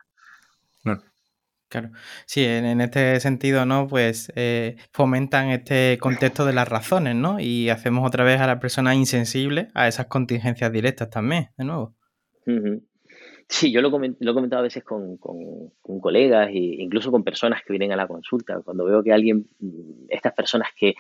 [1.74, 1.90] Claro.
[2.28, 3.88] Sí, en, este sentido, ¿no?
[3.88, 7.40] Pues eh, fomentan este contexto de las razones, ¿no?
[7.40, 11.96] Y hacemos otra vez a la persona insensible a esas contingencias directas también, de nuevo.
[13.56, 15.16] Sí, yo lo, lo he comentado a veces con,
[16.02, 18.60] colegas e incluso con personas que vienen a la consulta.
[18.66, 20.96] Cuando veo que alguien, mm, estas personas que,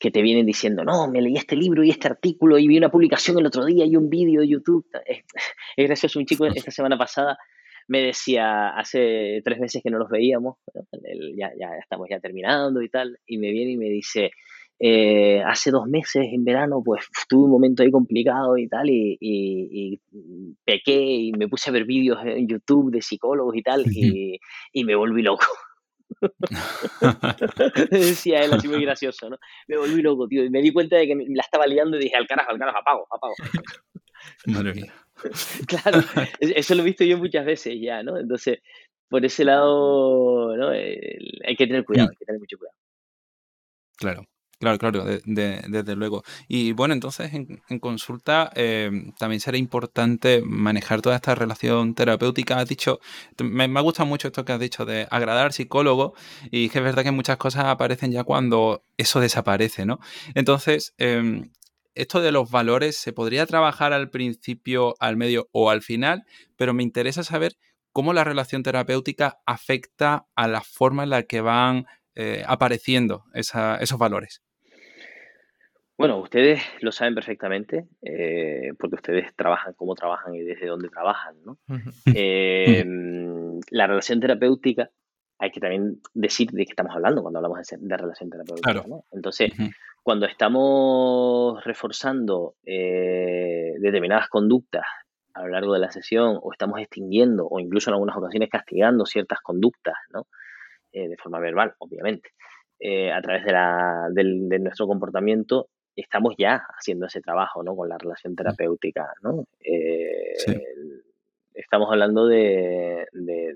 [0.00, 3.38] te vienen diciendo, no, me leí este libro y este artículo y vi una publicación
[3.38, 4.86] el otro día y un vídeo de YouTube.
[5.06, 5.22] Es,
[5.76, 7.38] es gracioso, un chico esta semana pasada
[7.86, 10.56] me decía, hace tres meses que no los veíamos,
[11.36, 14.32] ya, ya estamos ya terminando y tal, y me viene y me dice,
[14.80, 20.00] eh, hace dos meses en verano, pues tuve un momento ahí complicado y tal, y,
[20.64, 24.38] pequé y me puse a ver vídeos en YouTube de psicólogos y tal, y,
[24.84, 25.46] me volví loco.
[27.90, 29.38] Decía él así muy gracioso, ¿no?
[29.66, 32.16] Me volví loco, tío, y me di cuenta de que la estaba liando y dije,
[32.16, 33.34] al carajo, al carajo, apago, apago.
[34.46, 34.94] Madre mía.
[35.66, 36.00] claro,
[36.40, 38.16] eso lo he visto yo muchas veces ya, ¿no?
[38.16, 38.60] Entonces,
[39.08, 40.68] por ese lado, ¿no?
[40.68, 42.10] hay que tener cuidado, mm.
[42.10, 42.76] hay que tener mucho cuidado.
[43.96, 44.28] Claro.
[44.58, 46.24] Claro, claro, desde luego.
[46.48, 52.58] Y bueno, entonces en, consulta em, también será importante manejar toda esta relación terapéutica.
[52.58, 52.98] Has dicho,
[53.40, 56.14] me, me, gusta mucho esto que has dicho de agradar al psicólogo
[56.50, 60.00] y que es verdad que muchas cosas aparecen ya cuando eso desaparece, ¿no?
[60.34, 61.52] Entonces, em,
[61.94, 66.24] esto de los valores se podría trabajar al principio, al medio o al final,
[66.56, 67.56] pero me interesa saber
[67.92, 73.98] cómo la relación terapéutica afecta a la forma en la que van eh, apareciendo esos
[73.98, 74.42] valores.
[75.98, 81.34] Bueno, ustedes lo saben perfectamente, eh, porque ustedes trabajan cómo trabajan y desde dónde trabajan,
[81.44, 81.58] ¿no?
[82.06, 84.90] Em, la relación terapéutica,
[85.40, 89.06] hay que también decir de qué estamos hablando cuando hablamos de, relación terapéutica, ¿no?
[89.10, 89.50] Entonces,
[90.00, 94.84] cuando estamos reforzando eh, determinadas conductas
[95.34, 99.04] a lo largo de la sesión, o estamos extinguiendo, o incluso en algunas ocasiones castigando
[99.04, 100.28] ciertas conductas, ¿no?
[100.92, 102.30] Eh, de forma verbal, obviamente,
[103.12, 105.68] a través de, la, de nuestro comportamiento,
[106.00, 107.74] estamos ya haciendo ese trabajo, ¿no?
[107.74, 109.44] Con la relación terapéutica, ¿no?
[109.60, 110.34] Eh,
[111.54, 113.06] estamos hablando de,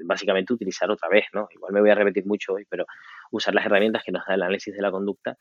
[0.05, 1.48] básicamente utilizar otra vez, ¿no?
[1.55, 2.85] Igual me voy a repetir mucho hoy, pero
[3.31, 5.37] usar las herramientas que nos da el análisis de la conducta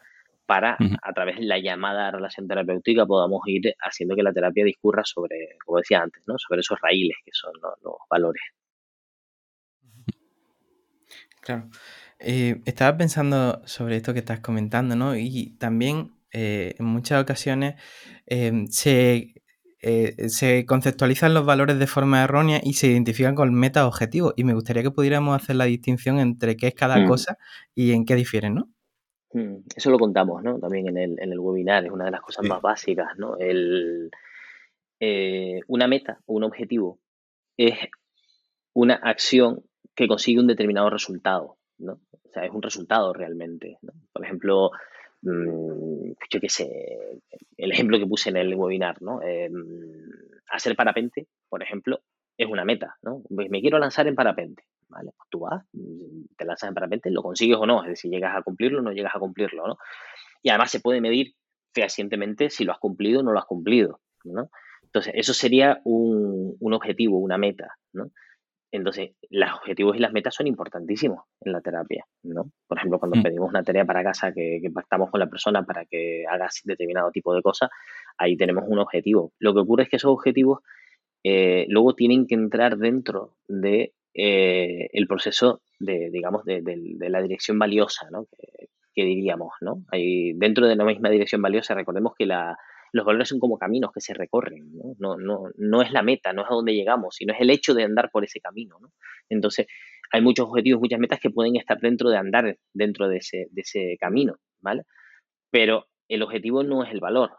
[0.46, 5.04] para, a través de la llamada relación terapéutica, podamos ir haciendo que la terapia discurra
[5.06, 6.38] sobre, como decía antes, ¿no?
[6.38, 8.44] Sobre esos raíles que son los valores.
[11.42, 11.70] Claro.
[12.20, 15.16] Eh, estaba pensando sobre esto que estás comentando, ¿no?
[15.16, 17.76] Y también eh, en muchas ocasiones
[18.26, 18.68] em,
[19.84, 24.34] eh, se, conceptualizan los valores de forma errónea y se identifican con meta objetivos.
[24.36, 27.08] Y me gustaría que pudiéramos hacer la distinción entre qué es cada mm.
[27.08, 27.38] cosa
[27.74, 28.70] y en qué difieren, ¿no?
[29.34, 30.60] Mm, eso lo contamos, ¿no?
[30.60, 33.38] También en el, en el webinar, es una de las cosas más básicas, ¿no?
[33.38, 34.12] El,
[35.00, 37.00] eh, una meta o un objetivo
[37.58, 37.78] es
[38.74, 39.64] una acción
[39.96, 41.94] que consigue un determinado resultado, ¿no?
[42.12, 43.94] O sea, es un resultado realmente, ¿no?
[44.14, 44.72] Por ejemplo,
[45.22, 46.70] yo qué sé,
[47.58, 49.22] el ejemplo que puse en el webinar, ¿no?
[49.22, 50.10] Em,
[50.50, 52.02] hacer parapente, por ejemplo,
[52.38, 53.22] es una meta, ¿no?
[53.30, 55.12] Pues me quiero lanzar en parapente, ¿vale?
[55.16, 58.36] Pues tú vas, mm, te lanzas en parapente, lo consigues o no, es decir, llegas
[58.36, 59.78] a cumplirlo o no llegas a cumplirlo, ¿no?
[60.42, 61.36] Y además se puede medir
[61.74, 64.50] fehacientemente si lo has cumplido o no lo has cumplido, ¿no?
[64.84, 68.12] Entonces, eso sería un, un objetivo, una meta, ¿no?
[68.72, 72.52] Entonces, los objetivos y las metas son importantísimos en la terapia, ¿no?
[72.68, 73.24] Por ejemplo, cuando mm.
[73.24, 77.34] pedimos una tarea para casa que, pactamos con la persona para que haga determinado tipo
[77.34, 77.70] de cosas,
[78.18, 79.34] ahí tenemos un objetivo.
[79.40, 80.60] Lo que ocurre es que esos objetivos
[81.24, 86.62] eh, luego tienen que entrar dentro de eh, el proceso de, digamos, de,
[87.10, 88.26] la dirección valiosa, ¿no?
[88.26, 89.84] Que, diríamos, ¿no?
[89.92, 92.58] Hay, dentro de la misma dirección valiosa, recordemos que la,
[92.92, 94.96] los valores son como caminos que se recorren, ¿no?
[95.00, 97.74] No, no, no es la meta, no es a dónde llegamos, sino es el hecho
[97.74, 98.92] de andar por ese camino, ¿no?
[99.30, 99.68] Entonces,
[100.12, 103.62] hay muchos objetivos, muchas metas que pueden estar dentro de andar dentro de ese, de
[103.62, 104.84] ese camino, ¿vale?
[105.50, 107.32] Pero el objetivo no es el valor,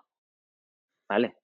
[1.09, 1.37] ¿vale?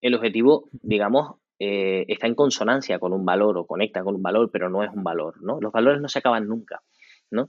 [0.00, 4.50] El objetivo, digamos, eh, está en consonancia con un valor o conecta con un valor,
[4.52, 5.60] pero no es un valor, ¿no?
[5.60, 6.82] Los valores no se acaban nunca,
[7.32, 7.48] ¿no?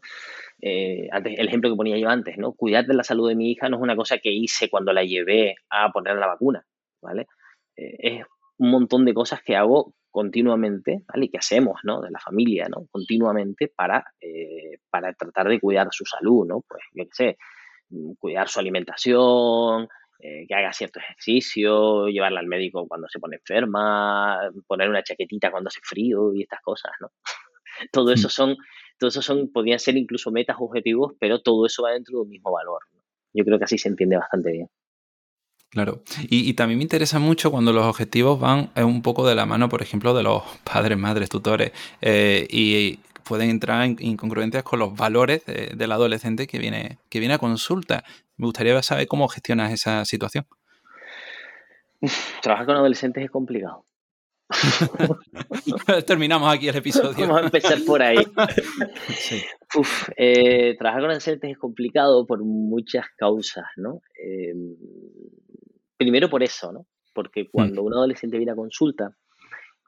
[0.62, 2.54] Eh, antes, el ejemplo que ponía yo antes, ¿no?
[2.54, 5.04] Cuidar de la salud de mi hija no es una cosa que hice cuando la
[5.04, 6.66] llevé a poner la vacuna,
[7.02, 7.28] ¿vale?
[7.76, 8.26] Eh, es
[8.58, 11.26] un montón de cosas que hago continuamente, ¿vale?
[11.26, 12.02] Y que hacemos, ¿no?
[12.02, 12.88] De la familia, ¿no?
[12.92, 14.06] Continuamente para,
[14.90, 16.62] para tratar de cuidar su salud, ¿no?
[16.68, 17.38] Pues, yo qué sé,
[17.90, 19.90] mm, cuidar su alimentación,
[20.26, 25.52] eh, que haga cierto ejercicio, llevarla al médico cuando se pone enferma, poner una chaquetita
[25.52, 27.12] cuando hace frío y estas cosas, ¿no?
[27.92, 28.56] todo eso son,
[29.02, 32.52] eso son, podrían ser incluso metas, objetivos, pero todo eso va dentro de un mismo
[32.52, 32.82] valor.
[33.34, 34.70] Yo creo que así se entiende bastante bien.
[35.70, 36.04] Claro.
[36.30, 39.70] Y, también me interesa mucho cuando los objetivos van eh, un poco de la mano,
[39.70, 44.96] por ejemplo, de los padres, madres, tutores, eh, y pueden entrar en incongruencias con los
[44.96, 48.04] valores del adolescente que viene, que viene a consulta.
[48.38, 50.46] Me gustaría saber cómo gestionas esa situación.
[52.42, 53.86] trabajar con adolescentes es complicado.
[56.08, 57.28] Terminamos aquí el episodio.
[57.28, 58.18] Vamos a empezar por ahí.
[60.18, 64.02] Eh, trabajar con adolescentes es complicado por muchas causas, ¿no?
[64.24, 64.76] Em,
[65.98, 66.86] primero por eso, ¿no?
[67.12, 67.86] Porque cuando mm.
[67.88, 69.18] un adolescente viene a consulta,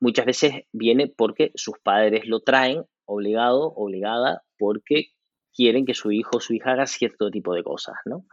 [0.01, 5.11] muchas veces viene porque sus padres lo traen obligado, obligada, porque
[5.53, 8.25] quieren que su hijo o su hija haga cierto tipo de cosas, ¿no?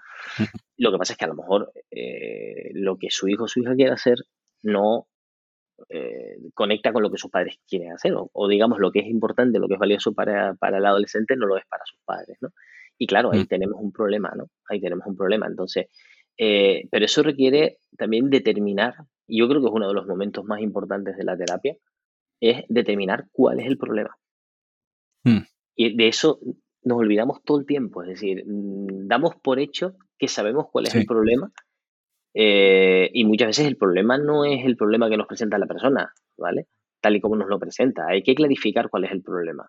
[0.79, 3.61] Lo que pasa es que a lo mejor eh, lo que su hijo o su
[3.61, 4.17] hija quiere hacer
[4.63, 5.07] no
[5.89, 9.59] eh, conecta con lo que sus padres quieren hacer, o, digamos lo que es importante,
[9.59, 12.51] lo que es valioso para, el adolescente no lo es para sus padres, ¿no?
[12.99, 13.47] Y claro, ahí mm.
[13.47, 14.47] tenemos un problema, ¿no?
[14.69, 15.47] Ahí tenemos un problema.
[15.47, 15.87] Entonces,
[16.37, 18.95] eh, pero eso requiere también determinar,
[19.27, 21.77] y yo creo que es uno de los momentos más importantes de la terapia,
[22.41, 24.17] es determinar cuál es el problema.
[25.25, 25.43] Mm.
[25.75, 26.41] Y de eso
[26.85, 30.95] nos olvidamos todo el tiempo, es decir, mm, damos por hecho que sabemos cuál es
[30.95, 31.53] el problema
[32.35, 36.13] eh, y muchas veces el problema no es el problema que nos presenta la persona,
[36.37, 36.67] ¿vale?
[37.01, 39.69] Tal y como nos lo presenta, hay que clarificar cuál es el problema.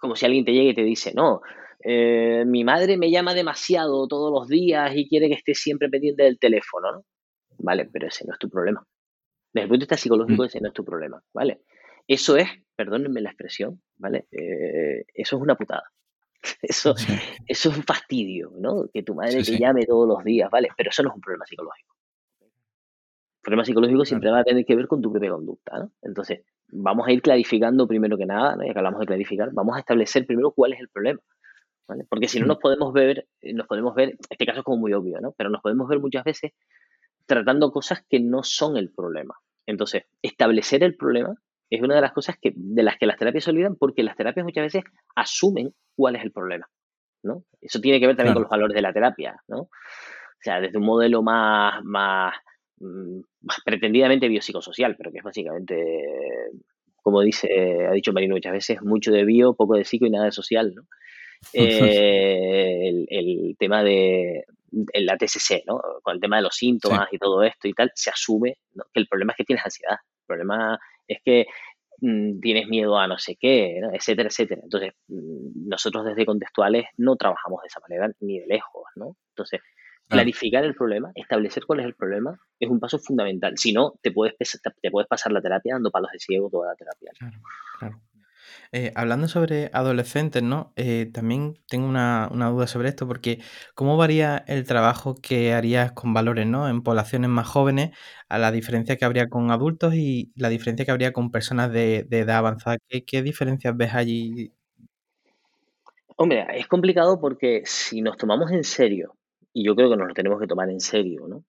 [0.00, 1.42] Como si alguien te llegue y te dice, no,
[1.82, 6.22] eh, mi madre me llama demasiado todos los días y quiere que esté siempre pendiente
[6.22, 7.04] del teléfono, ¿no?
[7.58, 8.86] Vale, pero ese no es tu problema.
[9.52, 10.46] Desde el punto de vista psicológico, mm.
[10.46, 11.60] ese no es tu problema, ¿vale?
[12.06, 14.26] Eso es, perdónenme la expresión, ¿vale?
[14.30, 15.84] Eh, eso es una putada.
[16.62, 16.94] Eso,
[17.46, 18.88] eso es un fastidio, ¿no?
[18.92, 20.68] Que tu madre te llame todos los días, ¿vale?
[20.76, 21.94] Pero eso no es un problema psicológico.
[22.40, 25.92] El problema psicológico siempre va a tener que ver con tu propia conducta, ¿no?
[26.02, 28.64] Entonces, vamos a ir clarificando primero que nada, ¿no?
[28.64, 31.20] ya que hablamos de clarificar, vamos a establecer primero cuál es el problema.
[31.88, 32.04] ¿vale?
[32.08, 35.20] Porque si no nos podemos ver, nos podemos ver, este caso es como muy obvio,
[35.20, 35.32] ¿no?
[35.32, 36.52] Pero nos podemos ver muchas veces
[37.26, 39.34] tratando cosas que no son el problema.
[39.66, 41.34] Entonces, establecer el problema
[41.70, 44.16] es una de las cosas que, de las que las terapias se olvidan porque las
[44.16, 46.68] terapias muchas veces asumen cuál es el problema,
[47.22, 47.44] ¿no?
[47.60, 49.60] Eso tiene que ver también con los valores de la terapia, ¿no?
[49.60, 52.34] O sea, desde un modelo más, más,
[52.80, 53.20] mm,
[53.64, 55.76] pretendidamente biopsicosocial, pero que es básicamente,
[57.02, 60.24] como dice, ha dicho Marino muchas veces, mucho de bio, poco de psico y nada
[60.26, 60.82] de social, ¿no?
[61.54, 64.44] Eh, el, tema de
[64.94, 65.80] la TCC, ¿no?
[66.02, 68.58] Con el tema de los síntomas y todo esto y tal, se asume
[68.92, 69.96] que el problema es que tienes ansiedad.
[70.02, 70.78] El problema
[71.10, 71.46] es que
[72.00, 74.60] mm, tienes miedo a no sé qué, etcétera, etcétera.
[74.62, 79.16] Entonces, mm, nosotros desde contextuales no trabajamos de esa manera ni de lejos, ¿no?
[79.34, 79.60] Entonces,
[80.08, 83.56] clarificar el problema, establecer cuál es el problema, es un paso fundamental.
[83.56, 84.34] Si no, te puedes,
[84.80, 87.12] te puedes pasar la terapia dando palos de ciego toda la terapia.
[87.16, 87.38] Claro,
[87.78, 88.00] claro.
[88.72, 90.72] Eh, hablando sobre adolescentes, ¿no?
[90.76, 93.40] Eh, también tengo una, duda sobre esto, porque
[93.74, 96.68] ¿cómo varía el trabajo que harías con valores, ¿no?
[96.68, 97.90] En poblaciones más jóvenes,
[98.28, 102.06] a la diferencia que habría con adultos y la diferencia que habría con personas de,
[102.10, 102.76] edad avanzada?
[102.88, 104.52] ¿Qué, diferencias ves allí?
[106.16, 109.16] Hombre, es complicado porque si nos tomamos en serio,
[109.52, 111.44] y yo creo que nos lo tenemos que tomar en serio, ¿no?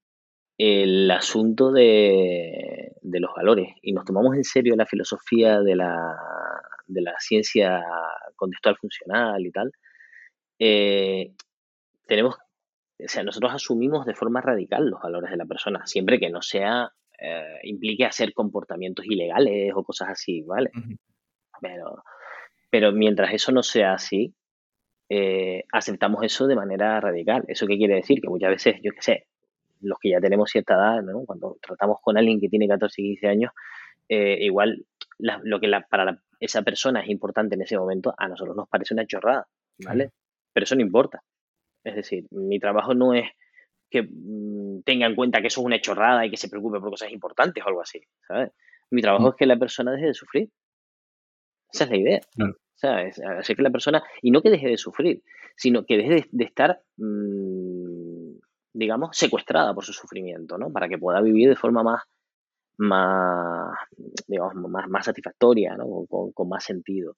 [0.58, 6.16] El asunto de, de los valores y nos tomamos en serio la filosofía de la,
[6.94, 7.84] de la ciencia
[8.36, 9.72] contextual funcional y tal,
[10.64, 11.34] eh,
[12.06, 16.30] tenemos, o sea, nosotros asumimos de forma radical los valores de la persona, siempre que
[16.30, 20.70] no sea, eh, implique hacer comportamientos ilegales o cosas así, ¿vale?
[21.62, 22.04] pero,
[22.70, 24.36] pero mientras eso no sea así,
[25.10, 27.44] eh, aceptamos eso de manera radical.
[27.48, 28.22] ¿Eso qué quiere decir?
[28.22, 29.26] Que muchas veces, yo qué sé,
[29.80, 31.26] los que ya tenemos cierta edad, ¿no?
[31.26, 33.52] cuando tratamos con alguien que tiene 14 y 15 años,
[34.08, 34.86] igual
[35.22, 39.06] lo que para esa persona es importante en ese momento, a nosotros nos parece una
[39.06, 39.48] chorrada,
[39.86, 40.12] ¿vale?
[40.54, 41.22] Pero eso no importa.
[41.84, 43.30] Es decir, mi trabajo no es
[43.90, 46.92] que mm, tenga en cuenta que eso es una chorrada y que se preocupe por
[46.92, 48.52] cosas importantes o algo así, ¿sabes?
[48.90, 49.30] Mi trabajo mm.
[49.30, 50.50] es que la persona deje de sufrir.
[51.72, 52.20] Esa es la idea.
[52.76, 53.22] ¿Sabes?
[53.22, 55.22] Hacer que la persona, y no que deje de sufrir,
[55.56, 58.40] sino que deje de, estar, mm,
[58.74, 60.72] digamos, secuestrada por su sufrimiento, ¿no?
[60.72, 62.04] Para que pueda vivir de forma más,
[62.82, 63.78] más,
[64.28, 66.06] digamos, más, más satisfactoria, ¿no?
[66.08, 67.16] Con, más sentido.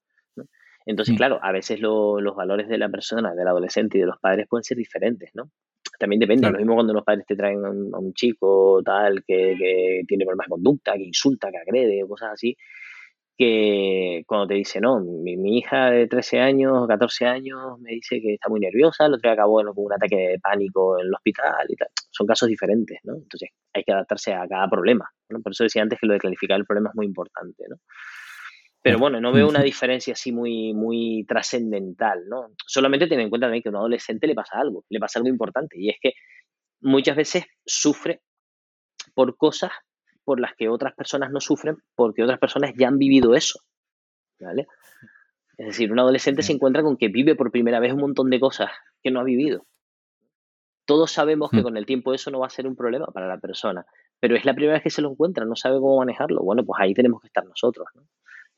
[0.85, 4.47] Entonces, claro, a veces los valores de la persona, del adolescente y de los padres
[4.49, 5.49] pueden ser diferentes, ¿no?
[5.97, 10.25] También depende, lo mismo cuando los padres te traen a un, chico tal que, tiene
[10.25, 12.57] problemas de conducta, que insulta, que agrede o cosas así,
[13.37, 18.35] que cuando te dice, no, mi, hija de 13 años, 14 años, me dice que
[18.35, 21.65] está muy nerviosa, el otro día acabó con un ataque de pánico en el hospital
[21.67, 21.87] y tal.
[22.11, 23.15] Son casos diferentes, ¿no?
[23.15, 25.09] Entonces hay que adaptarse a cada problema.
[25.27, 27.77] Por eso decía antes que lo de clarificar el problema es muy importante, ¿no?
[28.83, 32.49] Pero bueno, no veo una diferencia así muy, muy trascendental, ¿no?
[32.67, 35.29] Solamente ten en cuenta también que a un adolescente le pasa algo, le pasa algo
[35.29, 36.11] importante, y es que
[36.81, 38.21] muchas veces sufre
[39.15, 39.71] por cosas
[40.23, 43.59] por las que otras personas no sufren, porque otras personas ya han vivido eso,
[44.39, 44.67] ¿vale?
[45.57, 48.39] Es decir, un adolescente se encuentra con que vive por primera vez un montón de
[48.39, 49.65] cosas que no ha vivido.
[50.85, 51.63] Todos sabemos que mm.
[51.63, 53.85] con el tiempo eso no va a ser un problema para la persona,
[54.19, 56.41] pero es la primera vez que se lo encuentra, no sabe cómo manejarlo.
[56.41, 58.03] Bueno, pues ahí tenemos que estar nosotros, ¿no?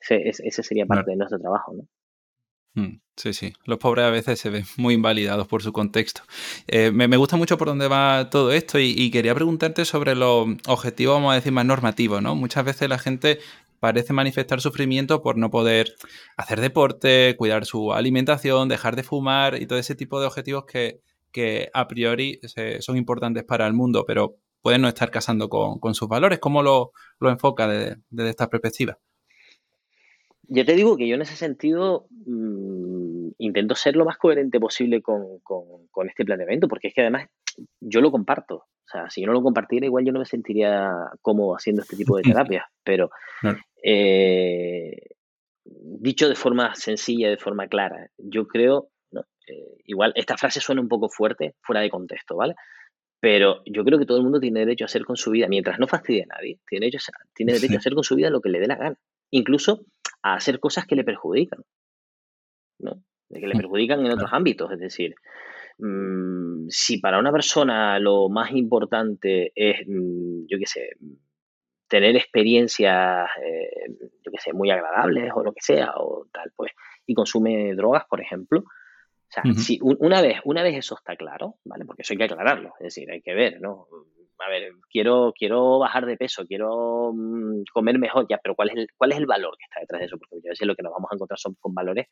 [0.08, 1.84] Ese, sería parte de nuestro trabajo, ¿no?
[2.76, 3.54] Mm, sí, sí.
[3.64, 6.22] Los pobres a veces se ven muy invalidados por su contexto.
[6.68, 11.16] Eh, me, gusta mucho por dónde va todo esto y, quería preguntarte sobre los objetivos,
[11.16, 12.36] vamos a decir, más normativos, ¿no?
[12.36, 13.40] Muchas veces la gente
[13.80, 15.96] parece manifestar sufrimiento por no poder
[16.38, 21.02] hacer deporte, cuidar su alimentación, dejar de fumar y todo ese tipo de objetivos que,
[21.74, 22.40] a priori
[22.80, 26.40] son importantes para el mundo, pero pueden no estar casando con, sus valores.
[26.40, 28.98] ¿Cómo lo, enfoca desde esta perspectiva?
[30.48, 35.02] Ya te digo que yo en ese sentido mm, intento ser lo más coherente posible
[35.02, 35.42] con,
[36.08, 37.28] este planteamiento, porque es que además
[37.80, 38.56] yo lo comparto.
[38.56, 41.96] O sea, si yo no lo compartiera, igual yo no me sentiría cómodo haciendo este
[41.96, 42.66] tipo de terapias.
[42.84, 43.10] Pero
[43.84, 44.96] eh,
[45.64, 48.90] dicho de forma sencilla, de forma clara, yo creo,
[49.48, 52.56] eh, igual esta frase suena un poco fuerte, fuera de contexto, ¿vale?
[53.20, 55.80] Pero yo creo que todo el mundo tiene derecho a hacer con su vida, mientras
[55.80, 58.50] no fastidie a nadie, tiene derecho, tiene derecho a hacer con su vida lo que
[58.50, 59.00] le dé la gana.
[59.32, 59.86] Incluso
[60.26, 61.64] a hacer cosas que le perjudican,
[62.80, 63.04] ¿no?
[63.32, 64.72] que le mm, perjudican en otros ámbitos.
[64.72, 65.14] Es decir,
[65.78, 70.90] mm, si para una persona lo más importante es, mm, yo qué sé,
[71.88, 76.72] tener experiencias, eh, yo qué sé, muy agradables o lo que sea, o tal, pues,
[77.06, 81.56] y consume drogas, por ejemplo, o sea, si una vez, una vez eso está claro,
[81.66, 81.86] ¿vale?
[81.86, 83.88] Porque eso hay que aclararlo, es decir, hay que ver, ¿no?
[84.40, 88.76] A ver, quiero, quiero bajar de peso, quiero mm, comer mejor, ya, pero ¿cuál es,
[88.78, 90.18] el, ¿cuál es el valor que está detrás de eso?
[90.18, 92.08] Porque a veces lo que nos vamos a encontrar son con valores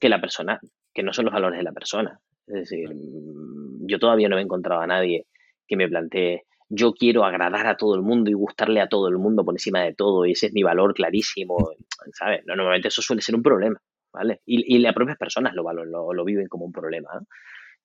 [0.00, 0.60] que la persona,
[0.94, 2.20] que no son los valores de la persona.
[2.46, 5.26] Es decir, mm, yo todavía no he encontrado a nadie
[5.66, 9.18] que me plantee, yo quiero agradar a todo el mundo y gustarle a todo el
[9.18, 11.72] mundo por encima de todo, y ese es mi valor clarísimo,
[12.12, 12.42] ¿sabes?
[12.46, 13.80] normalmente eso suele ser un problema,
[14.12, 14.40] ¿vale?
[14.46, 17.26] Y, y las propias personas lo, lo, lo viven como un problema, ¿no?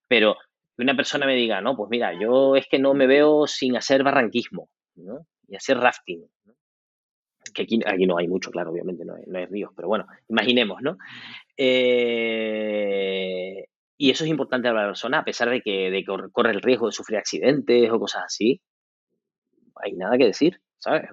[0.07, 0.37] Pero
[0.75, 3.75] que una persona me diga, no, pues mira, yo es que no me veo sin
[3.77, 5.25] hacer barranquismo, ¿no?
[5.47, 6.25] Y hacer rafting,
[7.53, 10.81] Que aquí, aquí, no hay mucho, claro, obviamente, no hay, no ríos, pero bueno, imaginemos,
[10.81, 10.97] ¿no?
[11.57, 12.75] Eh,
[13.97, 16.91] y eso es importante para la persona, a pesar de que, corre el riesgo de
[16.91, 18.61] sufrir accidentes o cosas así.
[19.75, 21.03] Hay nada que decir, ¿sabes?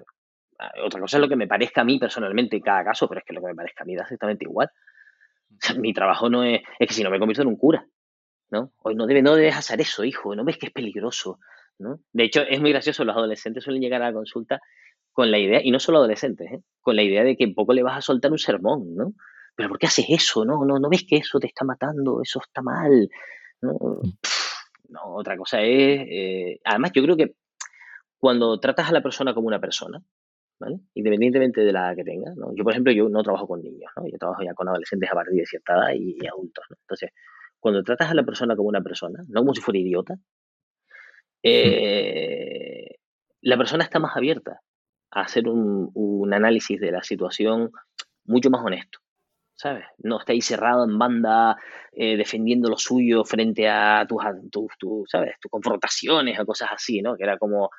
[0.83, 3.25] Otra cosa es lo que me parezca a mí personalmente en cada caso, pero es
[3.25, 4.69] que lo que me parezca a mí da exactamente igual.
[5.79, 7.85] mi trabajo no es, es que si no me convierto en un cura,
[8.53, 8.71] ¿no?
[8.83, 11.39] Hoy no, debe, no debes hacer eso, hijo, ¿no ves que es peligroso?
[11.79, 11.99] ¿no?
[12.13, 14.61] De hecho, es muy gracioso, los adolescentes suelen llegar a la consulta
[15.11, 16.61] con la idea, y no solo adolescentes, ¿eh?
[16.81, 19.13] con la idea de que poco le vas a soltar un sermón, ¿no?
[19.55, 20.45] Pero ¿por qué haces eso?
[20.45, 22.21] ¿No, no, no ves que eso te está matando?
[22.23, 23.09] Eso está mal.
[23.61, 24.97] No, mm.
[25.15, 26.07] otra cosa es...
[26.09, 27.35] Eh, además, yo creo que
[28.17, 30.01] cuando tratas a la persona como una persona,
[30.59, 30.79] ¿vale?
[30.95, 32.51] Independientemente de la que tenga, ¿no?
[32.55, 34.07] Yo, por ejemplo, yo no trabajo con niños, ¿no?
[34.07, 36.77] Yo trabajo ya con adolescentes a partir de cierta edad y, y adultos, ¿no?
[36.81, 37.11] Entonces,
[37.63, 40.15] cuando tratas a la persona como una persona, no como si fuera idiota,
[41.41, 42.97] eh,
[43.39, 44.59] la persona está más abierta
[45.11, 47.71] a hacer un, análisis de la situación
[48.25, 48.99] mucho más honesto.
[49.55, 49.85] ¿Sabes?
[49.99, 51.55] No está ahí cerrado en banda
[51.93, 54.21] eh, defendiendo lo suyo frente a tus,
[54.77, 55.35] tus, ¿sabes?
[55.39, 57.15] tus confrontaciones o cosas así, ¿no?
[57.15, 57.69] Que era como,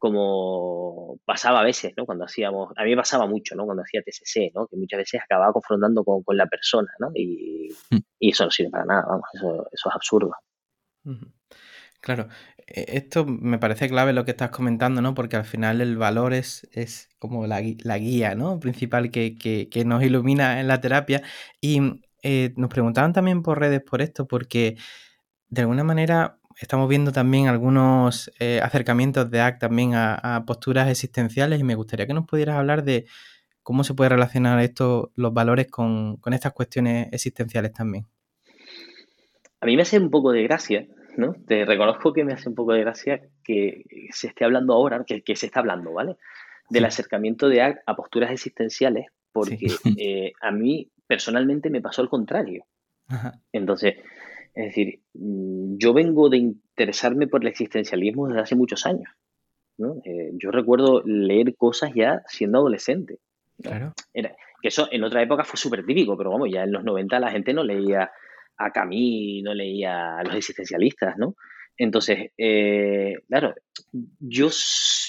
[0.00, 2.06] como pasaba a veces, ¿no?
[2.06, 3.66] Cuando hacíamos, a mí me pasaba mucho, ¿no?
[3.66, 4.66] Cuando hacía TCC, ¿no?
[4.66, 7.10] Que muchas veces acababa confrontando con, la persona, ¿no?
[7.14, 7.98] Y, mm.
[8.18, 10.32] y, eso no sirve para nada, vamos, eso, eso es absurdo.
[12.00, 12.28] Claro,
[12.66, 15.12] e, esto me parece clave lo que estás comentando, ¿no?
[15.12, 18.58] Porque al final el valor es, es como la, guía, ¿no?
[18.58, 21.22] Principal que, que, nos ilumina en la terapia.
[21.60, 24.78] Y eh, nos preguntaban también por redes por esto, porque
[25.48, 31.60] de alguna manera estamos viendo también algunos eh, acercamientos de ACT también a, posturas existenciales
[31.60, 33.06] y me gustaría que nos pudieras hablar de
[33.62, 38.06] cómo se puede relacionar esto, los valores con, con estas cuestiones existenciales también.
[39.60, 40.86] A mí me hace un poco de gracia
[41.16, 41.34] ¿no?
[41.46, 45.22] Te reconozco que me hace un poco de gracia que se esté hablando ahora, que,
[45.22, 46.16] que se está hablando, ¿vale?
[46.68, 49.58] Del acercamiento de a, a, posturas existenciales, porque
[49.98, 52.64] eh, a mí personalmente me pasó al contrario.
[53.52, 53.96] Entonces,
[54.60, 59.10] es decir, mm, yo vengo de interesarme por el existencialismo desde hace muchos años.
[59.78, 59.96] ¿no?
[60.04, 63.18] Eh, yo recuerdo leer cosas ya siendo adolescente.
[63.62, 63.94] Claro.
[64.12, 67.18] Era, que eso en otra época fue súper típico, pero vamos, ya en los 90
[67.18, 68.10] la gente no leía
[68.56, 71.34] a Camus, no leía a los existencialistas, ¿no?
[71.78, 73.54] Entonces, eh, claro,
[74.18, 74.48] yo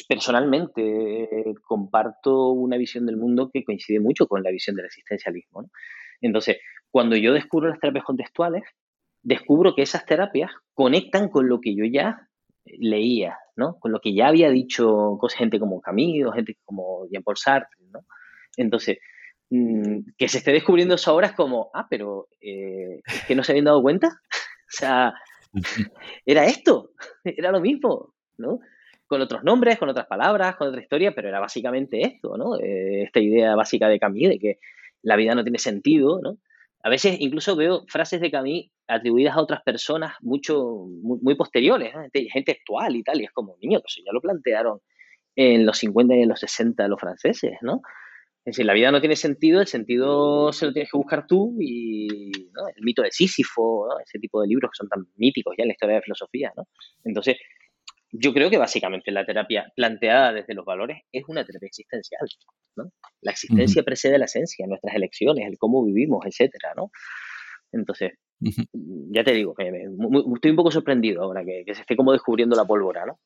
[0.07, 1.27] personalmente
[1.63, 5.63] comparto una visión del mundo que coincide mucho con la visión del existencialismo.
[5.63, 5.69] ¿no?
[6.21, 8.63] Entonces, cuando yo descubro las terapias contextuales,
[9.23, 12.27] descubro que esas terapias conectan con lo que yo ya
[12.65, 13.77] leía, ¿no?
[13.79, 18.05] Con lo que ya había dicho gente como Camus, gente como Jean-Paul Sartre, ¿no?
[18.57, 18.97] Entonces,
[19.51, 23.43] Mm, que se esté descubriendo eso ahora es como, ah, pero eh, es que no
[23.43, 24.07] se habían dado cuenta.
[24.31, 25.13] o sea,
[26.25, 26.91] era esto,
[27.25, 28.59] era lo mismo, ¿no?
[29.05, 32.57] Con otros nombres, con otras palabras, con otra historia, pero era básicamente esto, ¿no?
[32.59, 34.59] Eh, esta idea básica de Camille de que
[35.01, 36.37] la vida no tiene sentido, ¿no?
[36.83, 41.93] A veces incluso veo frases de Camille atribuidas a otras personas mucho, muy, posteriores,
[42.31, 44.79] gente, actual y tal, y es como, niño, pues ya lo plantearon
[45.35, 47.81] en los 50 y en los 60 los franceses, ¿no?
[48.43, 51.55] Es decir, la vida no tiene sentido, el sentido se lo tienes que buscar tú
[51.59, 52.31] y
[52.75, 55.73] el mito de Sísifo, ese tipo de libros que son tan míticos ya en la
[55.73, 56.51] historia de la filosofía.
[56.57, 56.67] ¿no?
[57.03, 57.37] Entonces,
[58.11, 62.27] yo creo que básicamente la terapia planteada desde los valores es una terapia existencial.
[62.75, 62.91] ¿no?
[63.21, 66.91] La existencia precede la esencia, nuestras elecciones, el cómo vivimos, etcétera, ¿no?
[67.71, 72.65] Entonces, ya te digo, estoy un poco sorprendido ahora que, se esté como descubriendo la
[72.65, 73.19] pólvora, ¿no?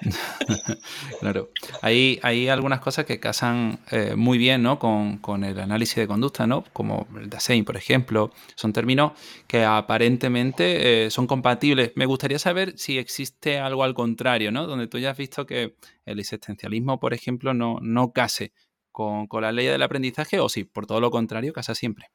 [1.20, 1.50] claro.
[1.82, 4.78] Hay, hay algunas cosas que casan eh, muy bien ¿no?
[4.78, 6.64] con, el análisis de conducta, ¿no?
[6.72, 8.32] Como el Dasein, por ejemplo.
[8.54, 9.12] Son términos
[9.46, 11.92] que aparentemente eh, son compatibles.
[11.94, 14.66] Me gustaría saber si existe algo al contrario, ¿no?
[14.66, 18.52] Donde tú ya has visto que el existencialismo, por ejemplo, no, no case
[18.92, 22.10] con, con la ley del aprendizaje o si, por todo lo contrario, casa siempre.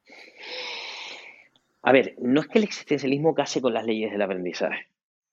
[1.82, 4.86] A ver, no es que el existencialismo case con las leyes del aprendizaje,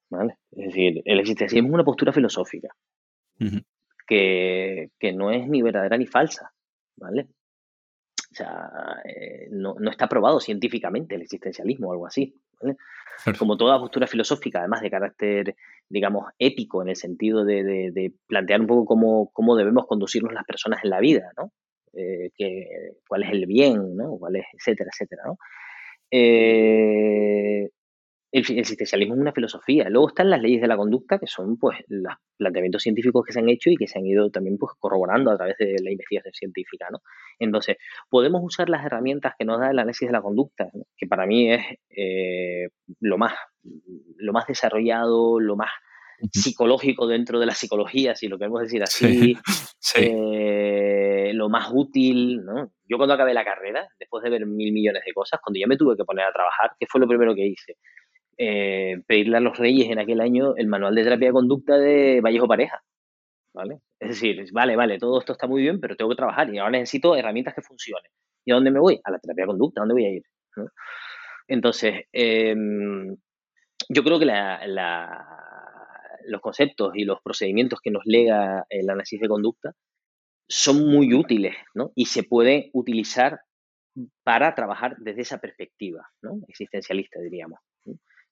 [0.10, 0.36] ¿vale?
[0.52, 2.70] Es decir, el existencialismo es una postura filosófica
[4.08, 6.52] que, no es ni verdadera ni falsa,
[6.96, 7.28] ¿vale?
[8.32, 8.70] O sea,
[9.06, 12.78] eh, no, está probado científicamente el existencialismo o algo así, ¿vale?
[13.38, 15.56] Como toda postura filosófica, además de carácter,
[15.90, 20.84] digamos, ético, en el sentido de, plantear un poco cómo, cómo, debemos conducirnos las personas
[20.84, 21.52] en la vida, ¿no?
[21.94, 24.18] Eh, que, cuál es el bien, ¿no?
[24.20, 25.38] Cuál es, etcétera, etcétera, ¿no?
[26.12, 27.70] Eh,
[28.38, 29.90] el, existencialismo es una filosofía.
[29.90, 33.40] Luego están las leyes de la conducta, que son pues los planteamientos científicos que se
[33.40, 36.34] han hecho y que se han ido también pues corroborando a través de la investigación
[36.34, 37.00] científica, ¿no?
[37.40, 37.78] Entonces,
[38.10, 41.52] podemos usar las herramientas que nos da el análisis de la conducta, que para mí
[41.52, 42.70] es eh,
[43.00, 43.34] lo más
[44.18, 45.70] lo más desarrollado, lo más
[46.32, 49.38] psicológico dentro de la psicología, si lo queremos decir así,
[49.96, 52.72] eh, lo más útil, ¿no?
[52.90, 55.78] Yo cuando acabé la carrera, después de ver mil millones de cosas, cuando ya me
[55.78, 57.76] tuve que poner a trabajar, ¿qué fue lo primero que hice?
[58.40, 62.22] Eh, pedirle a los reyes en aquel año el manual de terapia de conducta de
[62.22, 62.84] Vallejo Pareja,
[63.54, 63.80] ¿vale?
[64.00, 66.72] Es decir, vale, vale, todo esto está muy bien, pero tengo que trabajar y ahora
[66.72, 68.12] necesito herramientas que funcionen.
[68.46, 69.00] ¿Y a dónde me voy?
[69.04, 70.24] A la terapia de conducta, ¿a dónde voy a ir?
[71.48, 73.16] Entonces, em,
[73.90, 74.60] yo creo que la,
[76.26, 79.74] los conceptos y los procedimientos que nos lega el análisis de conducta
[80.48, 81.92] son muy útiles ¿no?
[81.96, 83.42] y se pueden utilizar
[84.24, 86.40] para trabajar desde esa perspectiva ¿no?
[86.48, 87.60] existencialista, diríamos.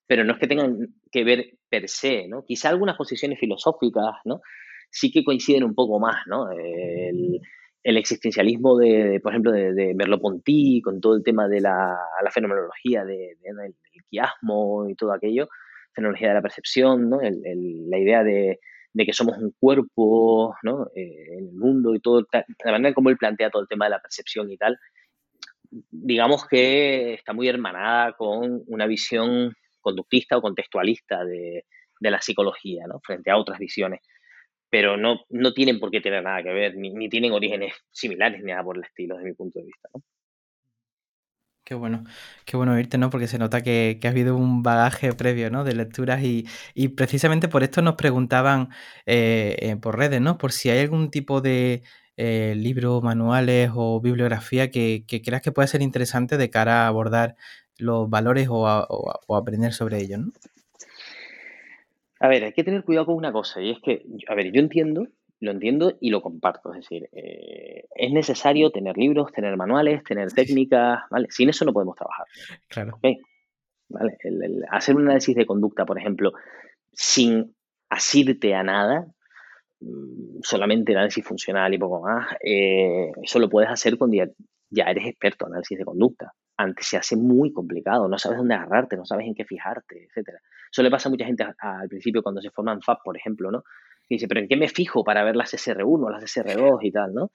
[0.07, 2.43] Pero no es que tengan que ver per se, ¿no?
[2.45, 4.41] Quizá algunas posiciones filosóficas, ¿no?
[4.89, 6.49] Sí que coinciden un poco más, ¿no?
[6.51, 7.41] El,
[7.83, 11.95] existencialismo de, por ejemplo, de, Merleau-Ponty, con todo el tema de la,
[12.31, 13.75] fenomenología del
[14.09, 15.47] quiasmo y todo aquello,
[15.93, 17.19] fenomenología de la percepción, ¿no?
[17.21, 18.59] la idea de,
[18.97, 20.87] que somos un cuerpo ¿no?
[20.95, 23.91] Eh, en el mundo y todo, la manera como él plantea todo el tema de
[23.91, 24.79] la percepción y tal,
[25.91, 29.53] digamos que está muy hermanada con una visión
[29.85, 31.65] conductista o contextualista de,
[31.99, 32.99] la psicología, ¿no?
[33.03, 34.01] frente a otras visiones.
[34.69, 38.51] Pero no, no tienen por qué tener nada que ver, ni, tienen orígenes similares ni
[38.51, 39.89] nada por el estilo, desde mi punto de vista.
[41.63, 42.03] Qué bueno,
[42.45, 43.09] qué bueno oírte, ¿no?
[43.09, 45.63] Porque se nota que, ha habido un bagaje previo, ¿no?
[45.63, 46.45] De lecturas y,
[46.89, 48.69] precisamente por esto nos preguntaban
[49.05, 50.37] eh, eh, por redes, ¿no?
[50.37, 51.83] Por si hay algún tipo de
[52.17, 57.35] eh, libro, manuales o bibliografía que, creas que pueda ser interesante de cara a abordar
[57.77, 58.63] los valores o,
[59.27, 60.31] o aprender sobre ellos, ¿no?
[62.19, 64.61] A ver, hay que tener cuidado con una cosa y es que, a ver, yo
[64.61, 65.07] entiendo
[65.39, 66.73] lo entiendo y lo comparto.
[66.73, 71.27] Es decir, eh, es necesario tener libros, tener manuales, tener técnicas, ¿vale?
[71.29, 72.25] Sin eso no podemos trabajar.
[72.67, 72.99] Claro.
[73.87, 74.17] ¿Vale?
[74.71, 76.33] hacer un análisis de conducta, por ejemplo,
[76.91, 77.55] sin
[77.87, 79.05] asirte a nada,
[79.79, 84.17] mm, solamente análisis funcional y poco más, eh, eso lo puedes hacer cuando
[84.71, 86.33] ya, eres experto en análisis de conducta.
[86.57, 90.39] Antes se hace muy complicado, no sabes dónde agarrarte, no sabes en qué fijarte, etcétera.
[90.71, 93.63] Eso le pasa a mucha gente al principio cuando se forman FAB, por ejemplo, ¿no?
[94.07, 97.13] Y dice, pero ¿en qué me fijo para ver las SR1, las SR2 y tal,
[97.13, 97.31] no?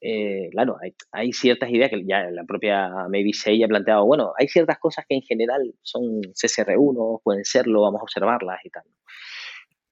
[0.00, 0.78] Eh, claro,
[1.12, 5.04] hay, ciertas ideas que ya la propia Maybe Say ha planteado, bueno, hay ciertas cosas
[5.08, 8.82] que en general son CSR1, pueden serlo, vamos a observarlas y tal.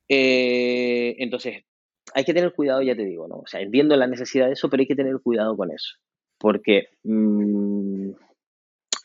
[0.09, 1.65] Eh, entonces,
[2.13, 3.37] hay que tener cuidado, ya te digo, ¿no?
[3.37, 5.95] O sea, entiendo la necesidad de eso, pero hay que tener cuidado con eso.
[6.39, 8.11] Porque mm,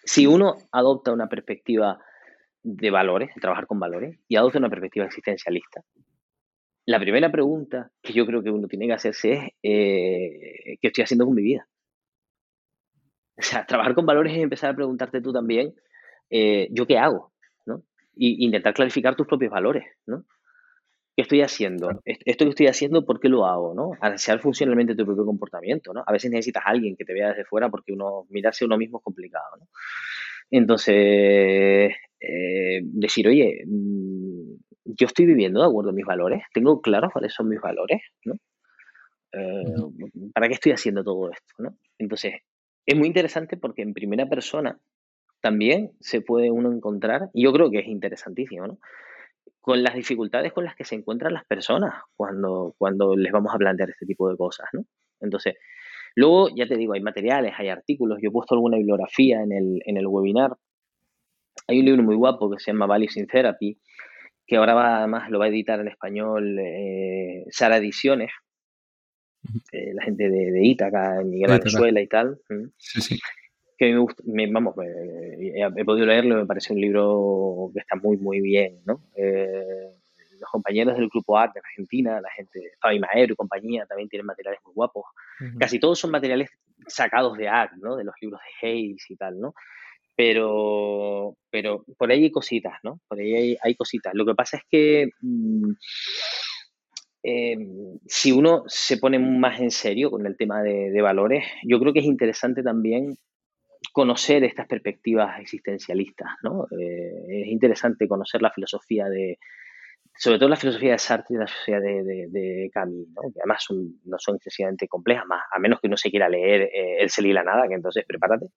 [0.06, 2.00] si uno adopta una perspectiva
[2.64, 5.82] de valores, trabajar con valores, y adopta una perspectiva existencialista,
[6.86, 11.04] la primera pregunta que yo creo que uno tiene que hacerse es, eh, ¿qué estoy
[11.04, 11.68] haciendo con mi vida?
[13.38, 15.74] O sea, trabajar con valores es empezar a preguntarte tú también,
[16.30, 17.34] eh, ¿yo qué hago?
[17.66, 17.84] ¿no?
[18.16, 20.26] Y intentar clarificar tus propios valores, ¿no?
[21.16, 22.02] ¿Qué estoy haciendo?
[22.04, 23.74] Esto que estoy haciendo, ¿por qué lo hago?
[23.74, 23.92] ¿no?
[24.02, 26.04] Analizar funcionalmente tu propio comportamiento, ¿no?
[26.06, 28.78] A veces necesitas a alguien que te vea desde fuera porque uno, mirarse a uno
[28.78, 29.68] mismo es complicado, ¿no?
[30.52, 34.56] Entonces, eh, decir, oye, mm,
[34.86, 38.36] yo estoy viviendo de acuerdo a mis valores, tengo claros cuáles son mis valores, ¿no?
[39.32, 39.64] Eh,
[40.34, 41.54] ¿Para qué estoy haciendo todo esto?
[41.60, 41.78] ¿no?
[41.98, 42.36] Entonces,
[42.86, 44.80] es muy interesante porque en primera persona
[45.42, 48.80] también se puede uno encontrar, y yo creo que es interesantísimo, ¿no?
[49.66, 53.58] Con las dificultades con las que se encuentran las personas cuando, cuando les vamos a
[53.58, 54.86] plantear este tipo de cosas, ¿no?
[55.20, 55.56] Entonces,
[56.14, 59.82] luego, ya te digo, hay materiales, hay artículos, yo he puesto alguna bibliografía en el,
[59.88, 60.56] en el webinar.
[61.68, 63.80] Hay un libro muy guapo que se llama Values in Therapy,
[64.46, 68.30] que ahora va, además lo va a editar en español eh, Sara Ediciones,
[69.72, 72.40] eh, la gente de, de Ítaca, Miguel Venezuela y tal.
[72.78, 73.20] Sí, sí.
[73.78, 78.40] Que me gusta, vamos, he, podido leerlo, me parece un libro que está muy, muy
[78.40, 79.02] bien, ¿no?
[79.16, 79.92] Eh,
[80.40, 84.26] los compañeros del grupo ART de Argentina, la gente, Fabi Maero y compañía, también tienen
[84.26, 85.06] materiales muy guapos.
[85.60, 86.50] Casi todos son materiales
[86.88, 87.96] sacados de ART, ¿no?
[87.96, 89.54] De los libros de Hayes y tal, ¿no?
[90.16, 93.00] pero, pero por ahí hay cositas, ¿no?
[93.08, 94.14] Por ahí hay, cositas.
[94.14, 95.72] Lo que pasa es que mm,
[97.24, 101.94] em, si uno se pone más en serio con el tema de, valores, yo creo
[101.94, 103.18] que es interesante también
[103.92, 106.68] conocer estas perspectivas existencialistas, ¿no?
[106.78, 109.40] Eh, es interesante conocer la filosofía de,
[110.18, 113.22] sobre todo la filosofía de Sartre y la filosofía de, de, Camus, ¿no?
[113.34, 113.66] que además
[114.06, 117.26] no son excesivamente complejas, más, a menos que uno se quiera leer eh, El Cel
[117.26, 118.48] y la Nada, que entonces prepárate.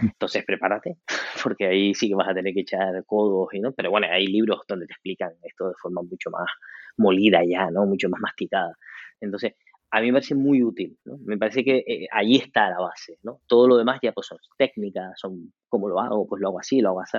[0.00, 0.96] Entonces prepárate,
[1.42, 3.72] porque ahí sí que vas a tener que echar codos, y ¿no?
[3.72, 6.48] Pero bueno, hay libros donde te explican esto de forma mucho más
[6.96, 7.84] molida ya, ¿no?
[7.84, 8.76] Mucho más masticada.
[9.20, 9.54] Entonces,
[9.90, 11.18] a mí me parece muy útil, ¿no?
[11.24, 13.40] Me parece que eh, ahí está la base, ¿no?
[13.46, 16.80] Todo lo demás ya pues son técnicas, son cómo lo hago, pues lo hago así,
[16.80, 17.18] lo hago así.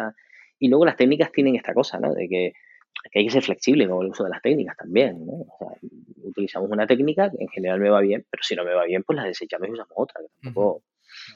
[0.59, 2.13] Y luego las técnicas tienen esta cosa, ¿no?
[2.13, 2.53] De que,
[3.15, 5.33] hay que ser flexible con el uso de las técnicas también, ¿no?
[5.33, 5.67] O sea,
[6.23, 9.03] utilizamos una técnica que en general me va bien, pero si no me va bien,
[9.03, 10.83] pues la desechamos y usamos otra, que tampoco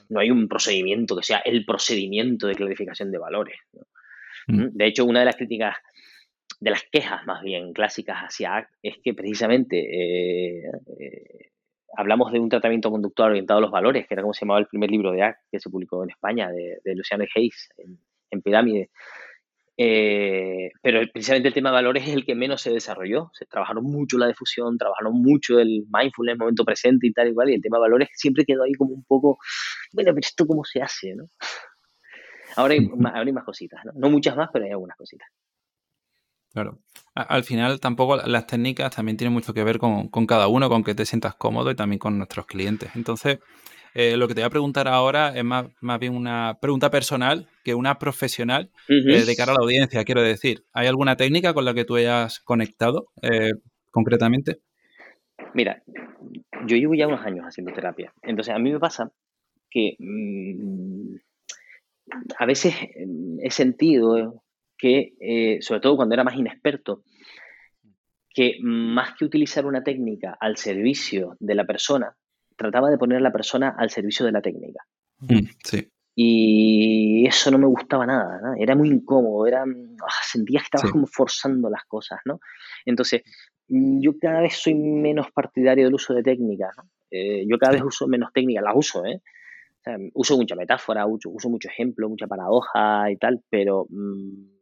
[0.08, 3.56] no hay un procedimiento que sea el procedimiento de clarificación de valores.
[4.46, 4.60] Mm.
[4.60, 4.70] ¿Mm?
[4.72, 5.76] De hecho, una de las críticas,
[6.64, 11.50] de las quejas más bien clásicas hacia ACT es que precisamente eh, eh,
[11.94, 14.66] hablamos de un tratamiento conductual orientado a los valores, que era como se llamaba el
[14.66, 17.98] primer libro de ACT que se publicó en España, de, Luciano Hayes, en,
[18.30, 18.88] en Pirámide.
[19.76, 23.30] Eh, pero precisamente el tema de valores es el que menos se desarrolló.
[23.34, 27.50] Se trabajaron mucho la difusión, trabajaron mucho el mindfulness, momento presente y tal y cual,
[27.50, 29.36] y el tema de valores siempre quedó ahí como un poco,
[29.92, 31.28] bueno, pero esto cómo se hace, ¿no?
[32.56, 33.92] Ahora hay, hay más cositas, ¿no?
[33.96, 35.28] No muchas más, pero hay algunas cositas.
[36.54, 36.78] Claro.
[37.14, 40.84] Al final tampoco las técnicas también tienen mucho que ver con, con cada uno, con
[40.84, 42.90] que te sientas cómodo y también con nuestros clientes.
[42.94, 43.40] Entonces,
[43.92, 45.66] eh, lo que te voy a preguntar ahora es más,
[45.98, 50.64] bien una pregunta personal que una profesional eh, de cara a la audiencia, quiero decir.
[50.72, 53.50] ¿Hay alguna técnica con la que tú hayas conectado eh,
[53.90, 54.60] concretamente?
[55.54, 55.82] Mira,
[56.66, 58.12] yo llevo ya unos años haciendo terapia.
[58.22, 59.10] Entonces, a mí me pasa
[59.70, 61.16] que mm,
[62.38, 62.74] a veces
[63.42, 64.43] he sentido
[64.76, 67.02] que, sobre todo cuando era más inexperto,
[68.34, 72.14] que más que utilizar una técnica al servicio de la persona,
[72.56, 74.84] trataba de poner a la persona al servicio de la técnica.
[75.20, 75.88] Mm, sí.
[76.16, 78.54] Y eso no me gustaba nada, ¿no?
[78.56, 82.40] Era muy incómodo, era, ah, sentía que estabas como forzando las cosas, ¿no?
[82.84, 83.22] Entonces,
[83.68, 86.84] yo cada vez soy menos partidario del uso de técnicas, ¿no?
[87.10, 89.22] Eh, yo cada vez uso menos técnicas, las uso, ¿eh?
[90.14, 94.54] uso mucha metáfora, uso, uso, mucho ejemplo, mucha paradoja y tal, pero mm,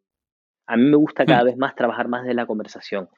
[0.73, 1.47] a mí me gusta cada mm.
[1.47, 3.09] vez más trabajar más de la conversación.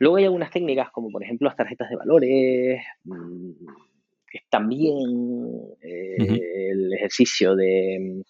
[0.00, 2.82] Luego hay algunas técnicas, como por ejemplo las tarjetas de valores,
[4.28, 4.98] que también
[5.80, 8.22] eh, el ejercicio de,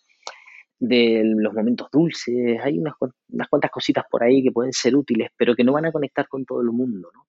[0.79, 2.95] de, los momentos dulces, hay unas,
[3.29, 6.29] unas, cuantas cositas por ahí que pueden ser útiles, pero que no van a conectar
[6.29, 7.27] con todo el mundo, ¿no?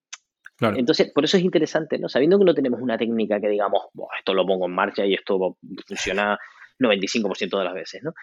[0.76, 2.10] Entonces, por eso es interesante, ¿no?
[2.10, 3.84] Sabiendo que no tenemos una técnica que digamos,
[4.18, 5.56] esto lo pongo en marcha y esto
[5.88, 6.38] funciona
[6.80, 8.14] 95% de las veces, ¿no?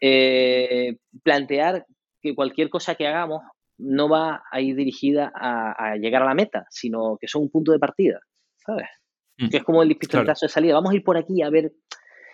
[0.00, 1.86] Eh, plantear
[2.22, 3.42] que cualquier cosa que hagamos
[3.78, 7.72] no va a ir dirigida a, llegar a la meta, sino que son un punto
[7.72, 8.20] de partida,
[8.64, 8.88] ¿sabes?
[9.38, 9.48] Mm.
[9.48, 10.74] Que es como el pistoletazo de salida.
[10.74, 11.72] Vamos a ir por aquí a ver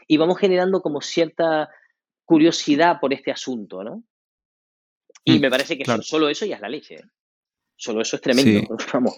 [0.07, 1.71] y vamos generando como cierta
[2.25, 4.05] curiosidad por este asunto, ¿no?
[5.25, 6.97] Y mm, me parece que solo eso ya es la leche.
[6.97, 7.05] ¿eh?
[7.77, 8.77] Solo eso es tremendo.
[8.93, 9.17] Vamos.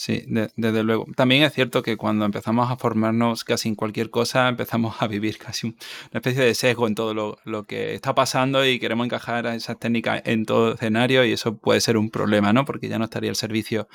[0.00, 1.06] Sí, desde luego.
[1.16, 5.38] También es cierto que cuando empezamos a formarnos casi en cualquier cosa, empezamos a vivir
[5.38, 5.76] casi una
[6.12, 10.44] especie de sesgo en todo lo, que está pasando y queremos encajar esas técnicas en
[10.44, 12.64] todo escenario y eso puede ser un problema, ¿no?
[12.64, 13.88] Porque ya no estaría el servicio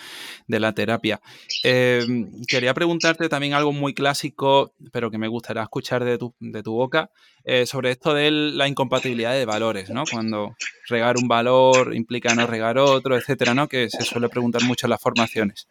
[0.46, 1.22] de la terapia.
[1.64, 6.64] Em, quería preguntarte también algo muy clásico, pero que me gustaría escuchar de tu, de
[6.64, 7.12] tu boca,
[7.46, 10.04] eh, sobre esto de la incompatibilidad de valores, ¿no?
[10.10, 10.56] Cuando
[10.88, 13.68] regar un valor implica no regar otro, etcétera, ¿no?
[13.68, 15.68] Que se suele preguntar mucho en las formaciones.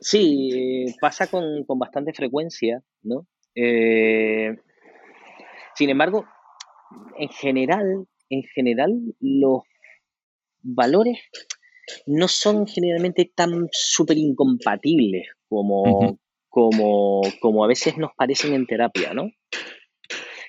[0.00, 3.26] Sí, pasa con, bastante frecuencia, ¿no?
[3.54, 4.56] Eh,
[5.74, 6.26] sin embargo,
[7.18, 9.62] en general, en general, los
[10.62, 11.18] valores
[12.06, 16.18] no son generalmente tan súper incompatibles como,
[16.48, 19.30] como, como a veces nos parecen en terapia, ¿no?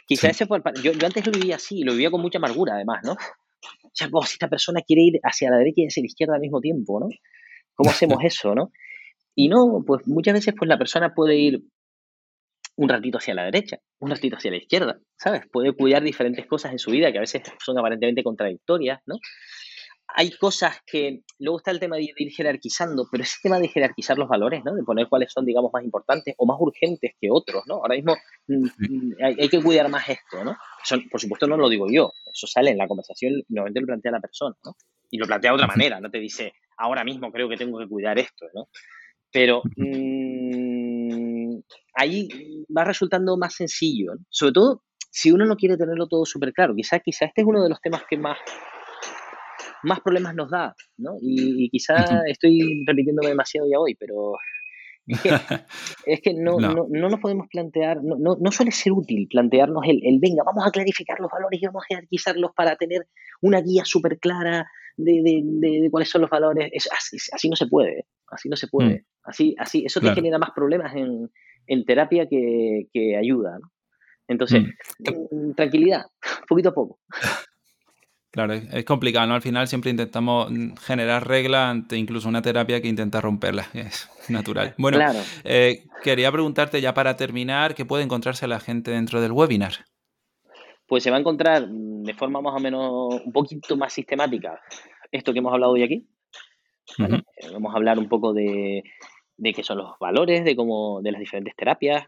[0.07, 3.01] Quizás ese fue yo, yo, antes lo vivía así, lo vivía con mucha amargura además,
[3.03, 3.13] ¿no?
[3.13, 6.41] O sea, si esta persona quiere ir hacia la derecha y hacia la izquierda al
[6.41, 7.07] mismo tiempo, ¿no?
[7.73, 8.71] ¿Cómo hacemos eso, no?
[9.35, 11.63] Y no, pues muchas veces pues la persona puede ir
[12.77, 15.43] un ratito hacia la derecha, un ratito hacia la izquierda, ¿sabes?
[15.51, 19.15] Puede cuidar diferentes cosas en su vida que a veces son aparentemente contradictorias, ¿no?
[20.17, 24.17] hay cosas que luego está el tema de ir jerarquizando, pero ese tema de jerarquizar
[24.17, 24.73] los valores, ¿no?
[24.73, 27.75] De poner cuáles son, digamos, más importantes o más urgentes que otros, ¿no?
[27.75, 28.15] Ahora mismo
[28.47, 30.55] mm, mm, hay, que cuidar más esto, ¿no?
[31.09, 34.19] por supuesto no lo digo yo, eso sale en la conversación, normalmente lo plantea la
[34.19, 34.75] persona, ¿no?
[35.09, 37.87] Y lo plantea de otra manera, no te dice, ahora mismo creo que tengo que
[37.87, 38.67] cuidar esto, ¿no?
[39.35, 41.59] Pero mmm,
[41.95, 42.29] ahí
[42.75, 44.25] va resultando más sencillo, ¿no?
[44.29, 46.73] Sobre todo si uno no quiere tenerlo todo súper claro.
[46.73, 48.37] Quizá, quizá este es uno de los temas que más
[49.83, 51.17] más problemas nos da, ¿no?
[51.21, 54.35] Y, quizá estoy repitiéndome demasiado ya hoy, pero
[56.05, 56.87] es que, no, no.
[56.89, 60.71] no, nos podemos plantear, no, no, suele ser útil plantearnos el, el, venga, vamos a
[60.71, 63.05] clarificar los valores y vamos a jerarquizarlos para tener
[63.41, 64.65] una guía súper clara
[64.97, 66.71] de, de, de, cuáles son los valores.
[66.91, 68.99] así, así, no se puede, así no se puede.
[68.99, 69.05] Mm.
[69.23, 71.31] Así, así, eso te genera más problemas en,
[71.67, 73.71] en terapia que, que ayuda, ¿no?
[74.27, 75.35] Entonces, mm.
[75.35, 76.05] Mm, tranquilidad,
[76.47, 76.99] poquito a poco.
[78.35, 79.33] Claro, es complicado, ¿no?
[79.35, 84.75] Al final siempre intentamos generar reglas ante incluso una terapia que intenta romperla, es natural.
[84.77, 84.99] Bueno,
[85.45, 89.85] eh, quería preguntarte ya para terminar, ¿qué puede encontrarse la gente dentro del webinar?
[90.87, 94.61] Pues se va a encontrar de forma más o menos un poquito más sistemática
[95.11, 96.07] esto que hemos hablado hoy aquí.
[96.99, 98.83] Eh, vamos a hablar un poco de,
[99.41, 102.05] qué son los valores, de cómo, de las diferentes terapias.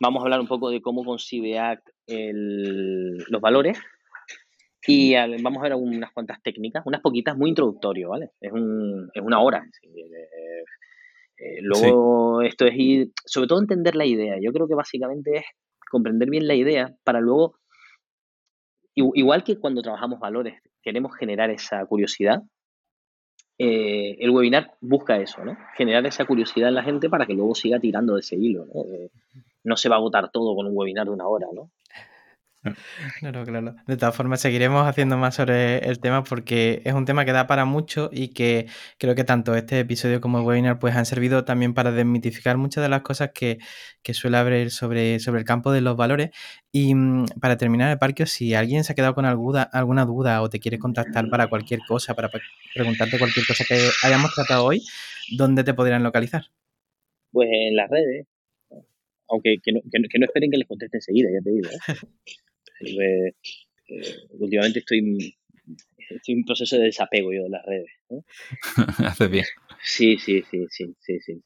[0.00, 3.78] Vamos a hablar un poco de cómo concibe ACT los valores
[4.86, 8.30] y vamos a ver unas cuantas técnicas, unas poquitas, muy introductorio, ¿vale?
[8.40, 9.64] Es, un, es una hora.
[9.82, 10.64] Eh,
[11.36, 14.38] eh, luego esto es ir, sobre todo entender la idea.
[14.40, 15.44] Yo creo que básicamente es
[15.92, 17.58] comprender bien la idea para luego,
[18.94, 22.42] igual que cuando trabajamos valores, queremos generar esa curiosidad,
[23.58, 25.56] eh, el webinar busca eso, ¿no?
[25.76, 28.84] Generar esa curiosidad en la gente para que luego siga tirando de ese hilo, ¿no?
[29.64, 31.70] no se va a agotar todo con un webinar de una hora, ¿no?
[33.18, 33.74] Claro, claro.
[33.88, 37.48] De todas formas, seguiremos haciendo más sobre el tema porque es un tema que da
[37.48, 38.66] para mucho y que
[38.98, 42.84] creo que tanto este episodio como el webinar pues han servido también para desmitificar muchas
[42.84, 43.58] de las cosas que,
[44.12, 46.30] suele haber sobre, sobre el campo de los valores.
[46.70, 50.40] Y mm, para terminar, el parque, si alguien se ha quedado con alguna, alguna duda
[50.40, 52.30] o te quiere contactar para cualquier cosa, para
[52.74, 54.82] preguntarte cualquier cosa que hayamos tratado hoy,
[55.36, 56.44] ¿dónde te podrían localizar?
[57.32, 58.26] Pues en las redes,
[59.28, 61.68] aunque que no, que no, esperen que les conteste enseguida, ya te digo.
[61.70, 61.78] ¿eh?
[62.80, 63.34] Eh,
[64.38, 65.34] últimamente estoy,
[66.10, 67.90] estoy en proceso de desapego yo de las redes.
[69.06, 69.44] Hace bien.
[69.82, 71.42] Sí, sí, sí, sí, sí, sí,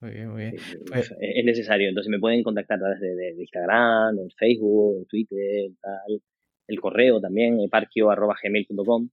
[0.00, 0.56] Muy bien, muy bien.
[0.86, 1.88] Pues es necesario.
[1.88, 6.22] Entonces me pueden contactar a través de, Instagram, en Facebook, en Twitter, tal.
[6.66, 9.10] El correo también, parquio.gmail.com.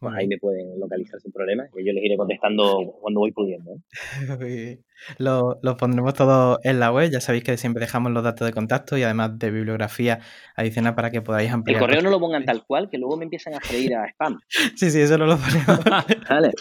[0.00, 3.72] Pues ahí me pueden localizar sin problema y yo les iré contestando cuando voy pudiendo.
[3.72, 4.78] ¿eh?
[5.18, 7.10] lo, lo, pondremos todo en la web.
[7.10, 10.20] Ya sabéis que siempre dejamos los datos de contacto y además de bibliografía
[10.54, 11.76] adicional para que podáis ampliar.
[11.76, 14.38] El correo no lo pongan tal cual, que luego me empiezan a freír a spam.
[14.76, 15.84] sí, sí, eso no lo ponemos.
[16.30, 16.52] vale.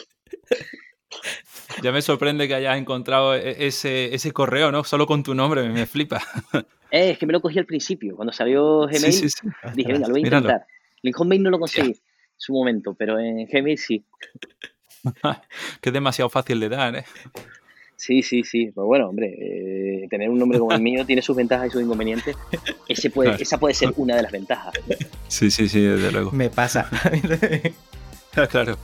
[1.84, 4.84] Ya me sorprende que hayas encontrado e, ese, ese correo, ¿no?
[4.84, 6.22] Solo con tu nombre, me, flipa.
[6.90, 8.16] Eh, es que me lo cogí al principio.
[8.16, 9.30] Cuando salió Gmail,
[9.76, 10.66] dije, venga, lo voy a intentar.
[11.04, 11.96] En Hotmail no lo conseguí
[12.38, 14.04] su momento, pero en Gmail sí.
[15.82, 17.06] que es demasiado fácil de dar, ¿eh?
[17.98, 18.72] Sí, sí, sí.
[18.74, 21.82] Pero bueno, hombre, eh, tener un nombre como el mío tiene sus ventajas y sus
[21.82, 22.38] inconvenientes.
[22.88, 24.74] Ese puede, Esa puede ser una de las ventajas.
[25.28, 26.32] Sí, sí, sí, desde luego.
[26.32, 26.90] Me pasa.
[28.50, 28.78] claro.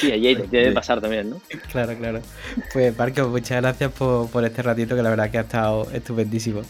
[0.00, 1.40] Sí, a Jade debe pasar también, ¿no?
[1.70, 2.20] Claro, claro.
[2.72, 6.62] Pues, Marco, muchas gracias por, este ratito que la verdad que ha estado estupendísimo.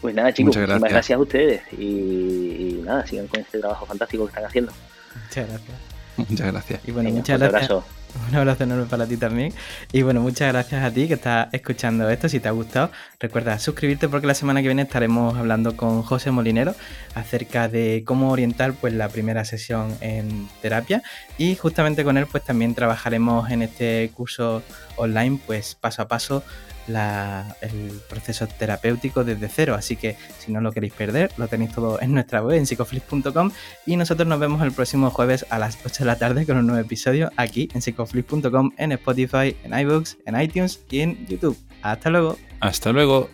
[0.00, 1.18] Pues nada, chicos, muchas gracias.
[1.18, 4.72] a ustedes y, nada, sigan con este trabajo fantástico que están haciendo.
[5.14, 5.94] Muchas gracias.
[6.16, 6.80] Muchas gracias.
[6.84, 7.70] Y bueno, muchas gracias.
[7.70, 8.04] Un abrazo.
[8.28, 9.52] Un abrazo enorme para ti también.
[9.92, 12.28] Y bueno, muchas gracias a ti que estás escuchando esto.
[12.28, 16.30] Si te ha gustado, recuerda suscribirte porque la semana que viene estaremos hablando con José
[16.30, 16.74] Molinero
[17.14, 21.02] acerca de cómo orientar pues la primera sesión en terapia.
[21.38, 24.62] Y justamente con él pues también trabajaremos en este curso
[24.96, 26.44] online pues paso a paso
[26.88, 29.74] el proceso terapéutico desde cero.
[29.74, 33.50] Así que si no lo queréis perder, lo tenéis todo en nuestra web, en psicoflip.com.
[33.86, 36.66] Y nosotros nos vemos el próximo jueves a las 8 de la tarde con un
[36.66, 41.56] nuevo episodio aquí en psicoflip.com, en Spotify, en iBooks, en iTunes y en YouTube.
[41.82, 42.38] Hasta luego.
[42.60, 43.28] Hasta luego.